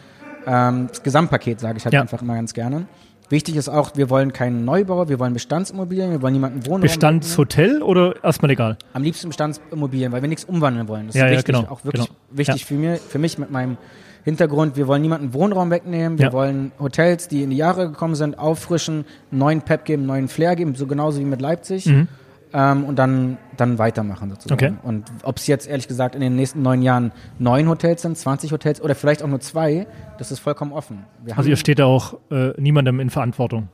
Ähm, 0.45 0.89
das 0.89 1.03
Gesamtpaket 1.05 1.61
sage 1.61 1.79
ich 1.79 1.85
halt 1.85 1.95
ja. 1.95 2.01
einfach 2.01 2.21
immer 2.21 2.35
ganz 2.35 2.53
gerne. 2.55 2.87
Wichtig 3.31 3.57
ist 3.57 3.69
auch, 3.69 3.93
wir 3.95 4.09
wollen 4.09 4.33
keinen 4.33 4.65
Neubau, 4.65 5.09
wir 5.09 5.19
wollen 5.19 5.35
Bestandsimmobilien, 5.35 6.13
wir 6.13 6.23
wollen 6.23 6.33
niemanden 6.33 6.67
wohnen. 6.67 6.81
Bestandshotel 6.81 7.83
oder 7.83 8.15
erstmal 8.25 8.51
egal? 8.51 8.79
Am 8.95 9.03
liebsten 9.03 9.29
Bestandsimmobilien, 9.29 10.13
weil 10.13 10.23
wir 10.23 10.29
nichts 10.29 10.45
umwandeln 10.45 10.89
wollen. 10.89 11.09
Das 11.09 11.17
ja, 11.17 11.27
ist 11.27 11.33
wichtig, 11.33 11.55
ja, 11.55 11.61
genau, 11.61 11.73
auch 11.73 11.85
wirklich 11.85 12.07
genau. 12.07 12.19
wichtig 12.31 12.61
ja. 12.63 12.67
für, 12.67 12.75
mir, 12.75 12.97
für 12.97 13.19
mich 13.19 13.37
mit 13.37 13.51
meinem 13.51 13.77
Hintergrund. 14.25 14.77
Wir 14.77 14.87
wollen 14.87 15.03
niemanden 15.03 15.35
Wohnraum 15.35 15.71
wegnehmen, 15.71 16.19
wir 16.19 16.33
wollen 16.33 16.73
Hotels, 16.79 17.29
die 17.29 17.43
in 17.43 17.51
die 17.51 17.57
Jahre 17.57 17.91
gekommen 17.91 18.15
sind, 18.15 18.39
auffrischen, 18.39 19.05
neuen 19.31 19.61
Pep 19.61 19.85
geben, 19.85 20.07
neuen 20.07 20.29
Flair 20.29 20.57
geben, 20.57 20.75
so 20.75 20.87
genauso 20.87 21.21
wie 21.21 21.25
mit 21.25 21.41
Leipzig. 21.41 21.87
Mhm 21.87 22.09
ähm, 22.53 22.85
und 22.85 22.97
dann, 22.97 23.39
dann 23.57 23.79
weitermachen 23.79 24.31
sozusagen. 24.31 24.55
Okay. 24.55 24.75
Und 24.83 25.05
ob 25.23 25.37
es 25.37 25.47
jetzt 25.47 25.69
ehrlich 25.69 25.89
gesagt 25.89 26.15
in 26.15 26.21
den 26.21 26.37
nächsten 26.37 26.63
neun 26.63 26.83
Jahren 26.83 27.13
neun 27.39 27.69
Hotels 27.69 28.03
sind, 28.03 28.17
20 28.17 28.53
Hotels 28.53 28.81
oder 28.81 28.95
vielleicht 28.95 29.23
auch 29.23 29.29
nur 29.29 29.41
zwei, 29.41 29.87
das 30.19 30.33
ist 30.33 30.39
vollkommen 30.39 30.73
offen. 30.73 31.05
Wir 31.25 31.37
also 31.37 31.51
ihr 31.51 31.57
steht 31.57 31.79
da 31.79 31.87
auch 31.87 32.15
äh, 32.31 32.53
niemandem 32.61 33.01
in 33.01 33.11
Verantwortung. 33.11 33.69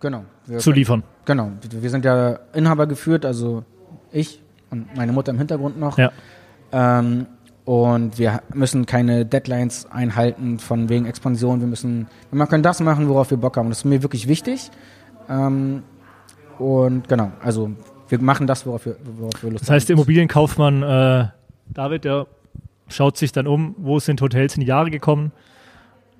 Genau. 0.00 0.24
zu 0.58 0.72
liefern. 0.72 1.02
Genau. 1.24 1.50
Wir 1.70 1.90
sind 1.90 2.04
ja 2.04 2.38
Inhaber 2.52 2.86
geführt, 2.86 3.24
also 3.24 3.64
ich 4.12 4.42
und 4.70 4.94
meine 4.94 5.12
Mutter 5.12 5.30
im 5.30 5.38
Hintergrund 5.38 5.78
noch. 5.78 5.96
Ja. 5.98 6.12
Ähm, 6.72 7.26
und 7.64 8.18
wir 8.18 8.42
müssen 8.54 8.86
keine 8.86 9.26
Deadlines 9.26 9.90
einhalten 9.90 10.58
von 10.60 10.88
wegen 10.88 11.06
Expansion. 11.06 11.60
Wir 11.60 11.66
müssen, 11.66 12.06
wir 12.30 12.46
können 12.46 12.62
das 12.62 12.80
machen, 12.80 13.08
worauf 13.08 13.30
wir 13.30 13.38
Bock 13.38 13.56
haben. 13.56 13.70
Das 13.70 13.78
ist 13.78 13.84
mir 13.84 14.02
wirklich 14.02 14.28
wichtig. 14.28 14.70
Ähm, 15.28 15.82
und 16.58 17.08
genau, 17.08 17.32
also 17.42 17.70
wir 18.08 18.20
machen 18.20 18.46
das, 18.46 18.66
worauf 18.66 18.86
wir, 18.86 18.96
worauf 19.04 19.42
wir 19.42 19.50
Lust 19.50 19.62
haben. 19.62 19.66
Das 19.66 19.70
heißt, 19.70 19.88
der 19.88 19.94
Immobilienkaufmann 19.94 20.82
äh, 20.82 21.26
David, 21.68 22.04
der 22.04 22.26
schaut 22.88 23.16
sich 23.16 23.32
dann 23.32 23.46
um, 23.46 23.74
wo 23.78 23.98
sind 23.98 24.20
Hotels 24.20 24.54
in 24.54 24.60
die 24.60 24.66
Jahre 24.66 24.90
gekommen 24.90 25.32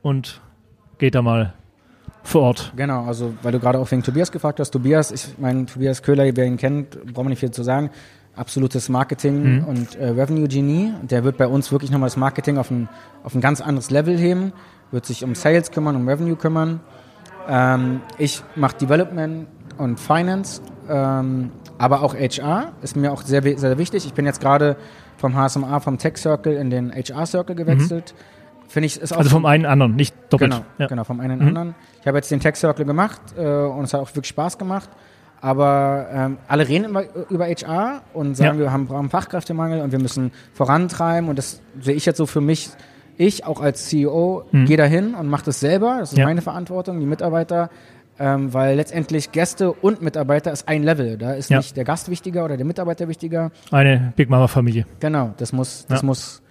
und 0.03 0.41
geht 0.99 1.15
da 1.15 1.23
mal 1.23 1.55
vor 2.23 2.43
Ort. 2.43 2.73
Genau, 2.77 3.05
also 3.05 3.35
weil 3.43 3.53
du 3.53 3.61
gerade 3.61 3.79
auch 3.79 3.91
wegen 3.91 4.03
Tobias 4.03 4.33
gefragt 4.33 4.59
hast. 4.59 4.71
Tobias, 4.71 5.13
ich 5.13 5.39
meine, 5.39 5.67
Tobias 5.67 6.03
Köhler, 6.03 6.25
wer 6.35 6.45
ihn 6.45 6.57
kennt, 6.57 6.91
braucht 7.13 7.25
man 7.25 7.29
nicht 7.29 7.41
viel 7.41 7.53
zu 7.53 7.63
sagen. 7.63 7.91
Absolutes 8.35 8.89
Marketing 8.89 9.61
mhm. 9.61 9.65
und 9.65 9.95
äh, 9.95 10.09
Revenue 10.09 10.49
Genie. 10.49 10.93
Der 11.03 11.25
wird 11.25 11.39
bei 11.39 11.47
uns 11.47 11.71
wirklich 11.73 11.91
nochmal 11.91 12.09
das 12.09 12.17
Marketing 12.17 12.59
auf 12.59 12.71
ein, 12.71 12.89
auf 13.23 13.35
ein 13.35 13.41
ganz 13.41 13.61
anderes 13.61 13.91
Level 13.91 14.19
heben, 14.19 14.53
wird 14.91 15.07
sich 15.07 15.25
um 15.25 15.35
Sales 15.35 15.71
kümmern, 15.71 15.97
um 15.97 16.09
Revenue 16.09 16.37
kümmern. 16.37 16.81
Ähm, 17.49 18.01
ich 18.19 18.43
mache 18.57 18.77
Development, 18.77 19.47
und 19.79 20.01
Finance, 20.01 20.61
ähm, 20.89 21.51
aber 21.79 22.03
auch 22.03 22.15
HR 22.15 22.73
ist 22.83 22.97
mir 22.97 23.13
auch 23.13 23.23
sehr, 23.23 23.43
sehr 23.43 23.79
wichtig. 23.79 24.07
Ich 24.07 24.15
bin 24.15 24.25
jetzt 24.25 24.41
gerade 24.41 24.77
vom 25.17 25.37
HSMA, 25.37 25.81
vom 25.81 25.99
Tech 25.99 26.17
Circle 26.17 26.55
in 26.55 26.71
den 26.71 26.93
HR 26.93 27.27
Circle 27.27 27.55
gewechselt. 27.55 28.15
Mhm. 28.17 28.69
Finde 28.69 28.87
ich, 28.87 29.01
ist 29.01 29.13
auch 29.13 29.19
also 29.19 29.31
vom 29.31 29.47
einen 29.47 29.67
anderen, 29.67 29.95
nicht 29.95 30.15
doppelt. 30.31 30.53
Genau, 30.53 30.65
ja. 30.79 30.87
genau 30.87 31.05
vom 31.05 31.21
einen 31.21 31.41
mhm. 31.41 31.49
anderen. 31.49 31.75
Ich 32.01 32.07
habe 32.07 32.19
jetzt 32.19 32.31
den 32.31 32.41
Tech 32.41 32.57
Circle 32.57 32.85
gemacht 32.85 33.21
äh, 33.37 33.41
und 33.41 33.85
es 33.85 33.95
hat 33.95 34.01
auch 34.01 34.09
wirklich 34.11 34.29
Spaß 34.29 34.59
gemacht. 34.59 34.89
Aber 35.41 36.07
ähm, 36.13 36.39
alle 36.49 36.67
reden 36.67 36.85
immer 36.87 37.05
über 37.29 37.47
HR 37.47 38.03
und 38.15 38.37
sagen, 38.37 38.59
ja. 38.59 38.65
wir 38.65 38.73
haben, 38.73 38.87
brauchen 38.87 39.11
Fachkräftemangel 39.11 39.83
und 39.83 39.93
wir 39.93 40.01
müssen 40.01 40.33
vorantreiben. 40.55 41.29
Und 41.29 41.39
das 41.39 41.61
sehe 41.81 41.95
ich 41.95 42.07
jetzt 42.07 42.17
so 42.17 42.27
für 42.27 42.41
mich. 42.41 42.71
Ich 43.19 43.47
auch 43.47 43.61
als 43.61 43.87
CEO 43.87 44.45
mhm. 44.51 44.67
gehe 44.67 44.77
dahin 44.77 45.15
und 45.15 45.29
mache 45.29 45.45
das 45.47 45.61
selber. 45.61 45.99
Das 46.01 46.13
ist 46.13 46.19
ja. 46.19 46.27
meine 46.27 46.43
Verantwortung. 46.43 47.01
Die 47.01 47.07
Mitarbeiter 47.07 47.71
ähm, 48.19 48.53
weil 48.53 48.77
letztendlich 48.77 49.33
Gäste 49.33 49.73
und 49.73 50.03
Mitarbeiter 50.03 50.53
ist 50.53 50.69
ein 50.69 50.83
Level. 50.83 51.19
Da 51.19 51.33
ist 51.33 51.51
ja. 51.51 51.59
nicht 51.59 51.77
der 51.77 51.85
Gast 51.85 52.11
wichtiger 52.11 52.45
oder 52.45 52.57
der 52.57 52.67
Mitarbeiter 52.67 53.09
wichtiger. 53.09 53.51
Eine 53.71 54.13
Big 54.17 54.31
Mama 54.31 54.49
Familie. 54.49 54.87
Genau, 55.01 55.35
das 55.37 55.53
muss, 55.53 55.87
das 55.87 56.01
ja. 56.03 56.07
muss 56.07 56.43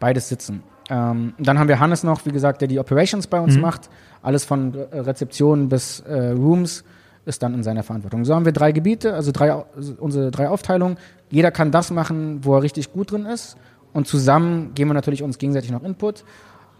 beides 0.00 0.28
sitzen. 0.28 0.62
Ähm, 0.90 1.34
dann 1.38 1.58
haben 1.58 1.68
wir 1.68 1.78
Hannes 1.78 2.02
noch, 2.02 2.26
wie 2.26 2.32
gesagt, 2.32 2.60
der 2.60 2.68
die 2.68 2.78
Operations 2.78 3.26
bei 3.26 3.40
uns 3.40 3.54
mhm. 3.54 3.62
macht. 3.62 3.88
Alles 4.20 4.44
von 4.44 4.74
Rezeption 4.74 5.68
bis 5.68 6.00
äh, 6.00 6.30
Rooms 6.30 6.84
ist 7.24 7.42
dann 7.42 7.54
in 7.54 7.62
seiner 7.62 7.82
Verantwortung. 7.82 8.24
So 8.24 8.34
haben 8.34 8.44
wir 8.44 8.52
drei 8.52 8.72
Gebiete, 8.72 9.14
also 9.14 9.30
drei, 9.32 9.54
unsere 9.98 10.30
drei 10.30 10.48
Aufteilungen. 10.48 10.96
Jeder 11.30 11.50
kann 11.50 11.70
das 11.70 11.90
machen, 11.90 12.40
wo 12.42 12.56
er 12.56 12.62
richtig 12.62 12.92
gut 12.92 13.12
drin 13.12 13.26
ist. 13.26 13.56
Und 13.92 14.08
zusammen 14.08 14.74
geben 14.74 14.90
wir 14.90 14.94
natürlich 14.94 15.22
uns 15.22 15.38
gegenseitig 15.38 15.70
noch 15.70 15.84
Input. 15.84 16.24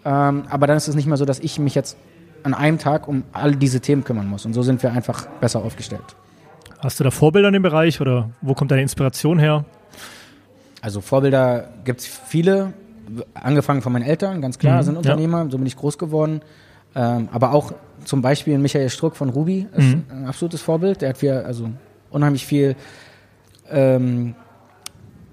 Ähm, 0.05 0.45
aber 0.49 0.67
dann 0.67 0.77
ist 0.77 0.89
es 0.89 0.95
nicht 0.97 1.07
mehr 1.07 1.17
so, 1.17 1.25
dass 1.25 1.39
ich 1.39 1.59
mich 1.59 1.75
jetzt 1.75 1.97
an 2.43 2.55
einem 2.55 2.79
Tag 2.79 3.09
um 3.09 3.25
all 3.33 3.55
diese 3.55 3.81
Themen 3.81 4.05
kümmern 4.05 4.27
muss. 4.27 4.45
Und 4.47 4.55
so 4.55 4.63
sind 4.63 4.83
wir 4.83 4.93
einfach 4.93 5.27
besser 5.41 5.65
aufgestellt. 5.65 6.05
Hast 6.79 6.99
du 6.99 7.05
da 7.05 7.11
Vorbilder 7.11 7.49
in 7.49 7.55
dem 7.55 7.63
Bereich 7.63 8.01
oder 8.01 8.31
wo 8.41 8.55
kommt 8.55 8.71
deine 8.71 8.83
Inspiration 8.83 9.39
her? 9.39 9.65
Also 10.81 11.01
Vorbilder 11.01 11.69
gibt 11.85 12.01
es 12.01 12.07
viele, 12.07 12.73
angefangen 13.35 13.83
von 13.83 13.93
meinen 13.93 14.03
Eltern, 14.03 14.41
ganz 14.41 14.59
klar, 14.59 14.79
mhm, 14.79 14.87
sind 14.87 14.97
Unternehmer, 14.97 15.45
ja. 15.45 15.51
so 15.51 15.59
bin 15.59 15.67
ich 15.67 15.77
groß 15.77 15.99
geworden. 15.99 16.41
Ähm, 16.95 17.29
aber 17.33 17.53
auch 17.53 17.73
zum 18.05 18.21
Beispiel 18.21 18.59
Michael 18.59 18.91
Struck 18.91 19.17
von 19.17 19.31
Ruby 19.31 19.67
ist 19.77 19.87
mhm. 19.87 20.05
ein 20.11 20.27
absolutes 20.27 20.61
Vorbild. 20.61 21.03
Der 21.03 21.11
hat 21.11 21.19
viel, 21.19 21.33
also 21.33 21.71
unheimlich 22.11 22.47
viel 22.47 22.77
ähm, 23.71 24.35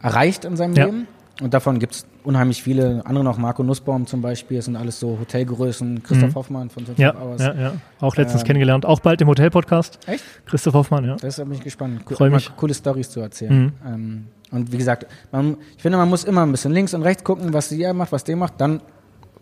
erreicht 0.01 0.45
in 0.45 0.55
seinem 0.55 0.75
ja. 0.75 0.85
Leben. 0.85 1.07
Und 1.41 1.53
davon 1.53 1.79
gibt 1.79 1.93
es 1.93 2.05
unheimlich 2.23 2.61
viele, 2.61 3.01
andere 3.05 3.23
noch, 3.23 3.37
Marco 3.37 3.63
Nussbaum 3.63 4.05
zum 4.05 4.21
Beispiel, 4.21 4.57
das 4.57 4.65
sind 4.65 4.75
alles 4.75 4.99
so 4.99 5.17
Hotelgrößen, 5.19 6.03
Christoph 6.03 6.31
mhm. 6.31 6.35
Hoffmann 6.35 6.69
von 6.69 6.83
ja, 6.97 7.15
Hours. 7.15 7.41
Ja, 7.41 7.53
ja, 7.53 7.73
auch 8.01 8.15
letztens 8.17 8.41
ähm, 8.41 8.47
kennengelernt, 8.47 8.85
auch 8.85 8.99
bald 8.99 9.21
im 9.21 9.27
Hotel-Podcast. 9.29 9.99
Echt? 10.05 10.23
Christoph 10.45 10.73
Hoffmann, 10.73 11.05
ja. 11.05 11.15
Das 11.15 11.37
bin 11.37 11.53
ich 11.53 11.61
gespannt. 11.61 12.01
Freue 12.09 12.29
mich. 12.29 12.53
Coole 12.57 12.73
Stories 12.73 13.09
zu 13.09 13.21
erzählen. 13.21 13.57
Mhm. 13.57 13.71
Ähm, 13.85 14.27
und 14.51 14.71
wie 14.71 14.77
gesagt, 14.77 15.05
man, 15.31 15.57
ich 15.77 15.81
finde, 15.81 15.97
man 15.97 16.09
muss 16.09 16.25
immer 16.25 16.43
ein 16.43 16.51
bisschen 16.51 16.73
links 16.73 16.93
und 16.93 17.03
rechts 17.03 17.23
gucken, 17.23 17.53
was 17.53 17.69
sie 17.69 17.91
macht, 17.93 18.11
was 18.11 18.25
der 18.25 18.35
macht, 18.35 18.59
dann 18.59 18.81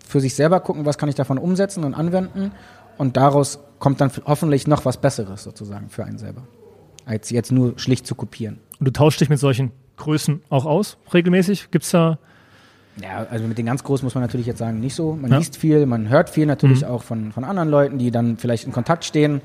für 0.05 0.19
sich 0.19 0.35
selber 0.35 0.59
gucken, 0.59 0.85
was 0.85 0.97
kann 0.97 1.09
ich 1.09 1.15
davon 1.15 1.37
umsetzen 1.37 1.83
und 1.83 1.93
anwenden 1.93 2.51
und 2.97 3.17
daraus 3.17 3.59
kommt 3.79 4.01
dann 4.01 4.11
hoffentlich 4.25 4.67
noch 4.67 4.85
was 4.85 4.97
Besseres 4.97 5.43
sozusagen 5.43 5.89
für 5.89 6.05
einen 6.05 6.17
selber, 6.17 6.43
als 7.05 7.29
jetzt 7.29 7.51
nur 7.51 7.77
schlicht 7.77 8.07
zu 8.07 8.15
kopieren. 8.15 8.59
Und 8.79 8.87
du 8.87 8.91
tauschst 8.91 9.21
dich 9.21 9.29
mit 9.29 9.39
solchen 9.39 9.71
Größen 9.97 10.41
auch 10.49 10.65
aus, 10.65 10.97
regelmäßig? 11.13 11.71
Gibt 11.71 11.85
es 11.85 11.91
da 11.91 12.17
ja, 13.01 13.27
also 13.29 13.45
mit 13.45 13.57
den 13.57 13.65
ganz 13.65 13.83
Großen 13.83 14.05
muss 14.05 14.15
man 14.15 14.23
natürlich 14.23 14.47
jetzt 14.47 14.57
sagen, 14.57 14.79
nicht 14.79 14.95
so. 14.95 15.13
Man 15.13 15.31
ja. 15.31 15.37
liest 15.37 15.57
viel, 15.57 15.85
man 15.85 16.09
hört 16.09 16.29
viel 16.29 16.45
natürlich 16.45 16.81
mhm. 16.81 16.87
auch 16.87 17.03
von, 17.03 17.31
von 17.31 17.43
anderen 17.43 17.69
Leuten, 17.69 17.97
die 17.99 18.11
dann 18.11 18.37
vielleicht 18.37 18.65
in 18.65 18.71
Kontakt 18.71 19.05
stehen. 19.05 19.41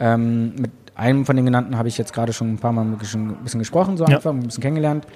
Ähm, 0.00 0.54
mit 0.56 0.70
einem 0.94 1.24
von 1.24 1.36
den 1.36 1.44
genannten 1.44 1.76
habe 1.76 1.88
ich 1.88 1.98
jetzt 1.98 2.12
gerade 2.12 2.32
schon 2.32 2.54
ein 2.54 2.58
paar 2.58 2.72
Mal 2.72 2.82
ein 2.82 2.98
bisschen 2.98 3.58
gesprochen, 3.58 3.96
so 3.96 4.04
ja. 4.06 4.16
einfach, 4.16 4.32
ein 4.32 4.40
bisschen 4.40 4.62
kennengelernt. 4.62 5.06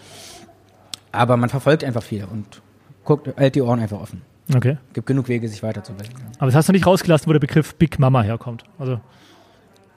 Aber 1.11 1.37
man 1.37 1.49
verfolgt 1.49 1.85
einfach 1.85 2.03
viel 2.03 2.25
und 2.31 2.63
guckt, 3.05 3.29
hält 3.37 3.55
die 3.55 3.63
Ohren 3.63 3.81
einfach 3.81 4.01
offen. 4.01 4.23
Okay. 4.55 4.77
Gibt 4.93 5.07
genug 5.07 5.29
Wege, 5.29 5.49
sich 5.49 5.63
weiterzubilden. 5.63 6.15
Ja. 6.19 6.25
Aber 6.39 6.47
das 6.47 6.55
hast 6.55 6.69
du 6.69 6.73
nicht 6.73 6.87
rausgelassen, 6.87 7.27
wo 7.27 7.33
der 7.33 7.41
Begriff 7.41 7.75
Big 7.77 7.99
Mama 7.99 8.23
herkommt. 8.23 8.65
Also, 8.79 9.01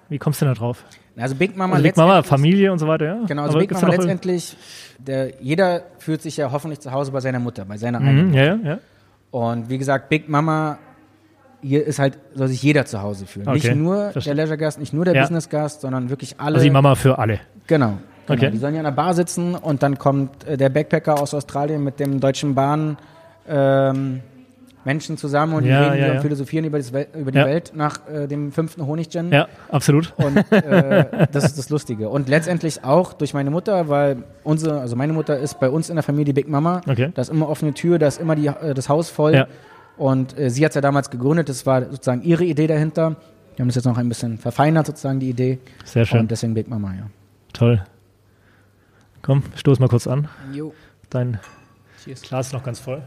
wie 0.09 0.17
kommst 0.17 0.41
du 0.41 0.45
denn 0.45 0.53
da 0.53 0.59
drauf? 0.59 0.83
Also 1.17 1.35
Big 1.35 1.57
Mama, 1.57 1.75
also 1.75 1.83
Big 1.83 1.97
Mama, 1.97 2.21
Familie 2.21 2.71
und 2.71 2.79
so 2.79 2.87
weiter, 2.87 3.05
ja. 3.05 3.19
Genau, 3.27 3.43
also 3.43 3.57
Aber 3.57 3.61
Big 3.61 3.71
Mama 3.71 3.87
letztendlich, 3.89 4.55
der, 4.99 5.41
jeder 5.41 5.81
fühlt 5.97 6.21
sich 6.21 6.37
ja 6.37 6.51
hoffentlich 6.51 6.79
zu 6.79 6.91
Hause 6.91 7.11
bei 7.11 7.19
seiner 7.19 7.39
Mutter, 7.39 7.65
bei 7.65 7.77
seiner 7.77 7.99
mhm, 7.99 8.07
eigenen 8.07 8.27
Mutter. 8.27 8.43
Ja, 8.43 8.55
ja. 8.63 8.79
Und 9.31 9.69
wie 9.69 9.77
gesagt, 9.77 10.09
Big 10.09 10.29
Mama, 10.29 10.77
hier 11.61 11.85
ist 11.85 11.99
halt, 11.99 12.17
soll 12.35 12.47
sich 12.47 12.61
jeder 12.61 12.85
zu 12.85 13.01
Hause 13.01 13.25
fühlen. 13.25 13.47
Okay. 13.47 13.69
Nicht 13.69 13.75
nur 13.75 14.11
der 14.11 14.35
Leisure-Gast, 14.35 14.79
nicht 14.79 14.93
nur 14.93 15.05
der 15.05 15.15
ja. 15.15 15.21
Business-Gast, 15.21 15.81
sondern 15.81 16.09
wirklich 16.09 16.39
alle. 16.39 16.55
Also 16.55 16.65
die 16.65 16.71
Mama 16.71 16.95
für 16.95 17.17
alle. 17.17 17.39
Genau. 17.65 17.97
genau. 18.27 18.41
Okay. 18.41 18.51
Die 18.51 18.57
sollen 18.57 18.73
ja 18.73 18.81
in 18.81 18.85
der 18.85 18.91
Bar 18.91 19.13
sitzen 19.13 19.55
und 19.55 19.83
dann 19.83 19.97
kommt 19.97 20.45
äh, 20.45 20.57
der 20.57 20.69
Backpacker 20.69 21.19
aus 21.21 21.33
Australien 21.33 21.83
mit 21.83 21.99
dem 21.99 22.19
Deutschen 22.19 22.55
Bahn, 22.55 22.97
ähm, 23.47 24.21
Menschen 24.87 25.17
zusammen 25.17 25.53
und 25.53 25.65
ja, 25.65 25.83
die 25.83 25.89
reden 25.89 26.07
ja, 26.07 26.13
ja. 26.15 26.21
philosophieren 26.21 26.65
über, 26.65 26.79
Wel 26.79 27.07
über 27.13 27.31
die 27.31 27.37
Welt 27.37 27.73
nach 27.75 28.07
äh, 28.07 28.25
dem 28.25 28.53
fünften 28.53 28.87
Honiggen. 28.87 29.33
Ja, 29.33 29.49
absolut. 29.69 30.13
Und 30.15 30.37
äh, 30.51 31.27
das 31.31 31.43
ist 31.43 31.57
das 31.57 31.69
Lustige. 31.69 32.09
Und 32.09 32.29
letztendlich 32.29 32.83
auch 32.85 33.11
durch 33.13 33.33
meine 33.33 33.51
Mutter, 33.51 33.89
weil 33.89 34.23
unsere, 34.43 34.79
also 34.79 34.95
meine 34.95 35.11
Mutter 35.11 35.37
ist 35.37 35.59
bei 35.59 35.69
uns 35.69 35.89
in 35.89 35.97
der 35.97 36.03
Familie 36.03 36.33
Big 36.33 36.47
Mama. 36.47 36.81
Okay. 36.87 37.11
Da 37.13 37.21
ist 37.21 37.29
immer 37.29 37.49
offene 37.49 37.73
Tür, 37.73 37.99
da 37.99 38.07
ist 38.07 38.19
immer 38.19 38.35
die, 38.35 38.47
äh, 38.47 38.73
das 38.73 38.87
Haus 38.87 39.09
voll. 39.09 39.45
Und 39.97 40.39
äh, 40.39 40.49
sie 40.49 40.63
hat 40.63 40.71
es 40.71 40.75
ja 40.75 40.81
damals 40.81 41.09
gegründet, 41.09 41.49
das 41.49 41.65
war 41.65 41.81
sozusagen 41.81 42.21
ihre 42.21 42.45
Idee 42.45 42.67
dahinter. 42.67 43.17
Wir 43.55 43.63
haben 43.63 43.67
das 43.67 43.75
jetzt 43.75 43.85
noch 43.85 43.97
ein 43.97 44.07
bisschen 44.07 44.37
verfeinert, 44.37 44.85
sozusagen, 44.85 45.19
die 45.19 45.29
Idee. 45.29 45.59
Sehr 45.83 46.05
schön. 46.05 46.21
Und 46.21 46.31
deswegen 46.31 46.53
Big 46.53 46.69
Mama, 46.69 46.93
ja. 46.93 47.07
Toll. 47.51 47.83
Komm, 49.21 49.43
stoß 49.55 49.79
mal 49.79 49.89
kurz 49.89 50.07
an. 50.07 50.29
Jo. 50.53 50.73
Dein 51.09 51.39
Cheers. 52.03 52.21
Glas 52.21 52.47
ist 52.47 52.53
noch 52.53 52.63
ganz 52.63 52.79
voll. 52.79 53.01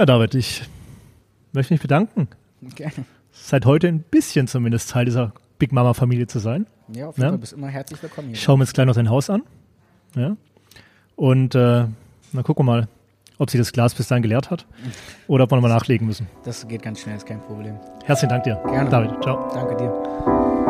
Ja, 0.00 0.06
David, 0.06 0.34
ich 0.34 0.62
möchte 1.52 1.74
mich 1.74 1.82
bedanken. 1.82 2.28
Gerne. 2.74 3.04
Seit 3.32 3.66
heute 3.66 3.86
ein 3.86 4.00
bisschen 4.00 4.46
zumindest 4.46 4.90
Teil 4.90 5.04
dieser 5.04 5.34
Big 5.58 5.72
Mama 5.72 5.92
Familie 5.92 6.26
zu 6.26 6.38
sein. 6.38 6.66
Ja, 6.88 7.08
auf 7.08 7.18
jeden 7.18 7.24
ja? 7.26 7.28
Fall 7.28 7.38
bist 7.38 7.52
immer 7.52 7.68
herzlich 7.68 8.02
willkommen. 8.02 8.28
Hier. 8.28 8.34
Ich 8.34 8.42
schaue 8.42 8.56
mir 8.56 8.64
jetzt 8.64 8.72
gleich 8.72 8.86
noch 8.86 8.94
dein 8.94 9.10
Haus 9.10 9.28
an. 9.28 9.42
Ja. 10.16 10.38
Und 11.16 11.54
äh, 11.54 11.84
dann 12.32 12.42
gucken 12.44 12.64
wir 12.64 12.72
mal, 12.72 12.88
ob 13.36 13.50
sich 13.50 13.60
das 13.60 13.72
Glas 13.72 13.92
bis 13.92 14.08
dahin 14.08 14.22
geleert 14.22 14.50
hat 14.50 14.64
oder 15.26 15.44
ob 15.44 15.52
wir 15.52 15.56
nochmal 15.56 15.70
nachlegen 15.70 16.06
müssen. 16.06 16.28
Das 16.44 16.66
geht 16.66 16.80
ganz 16.80 17.00
schnell, 17.00 17.16
ist 17.16 17.26
kein 17.26 17.42
Problem. 17.42 17.74
Herzlichen 18.06 18.30
Dank 18.30 18.44
dir. 18.44 18.58
Gerne. 18.70 18.88
David, 18.88 19.22
ciao. 19.22 19.50
Danke 19.52 19.76
dir. 19.76 20.69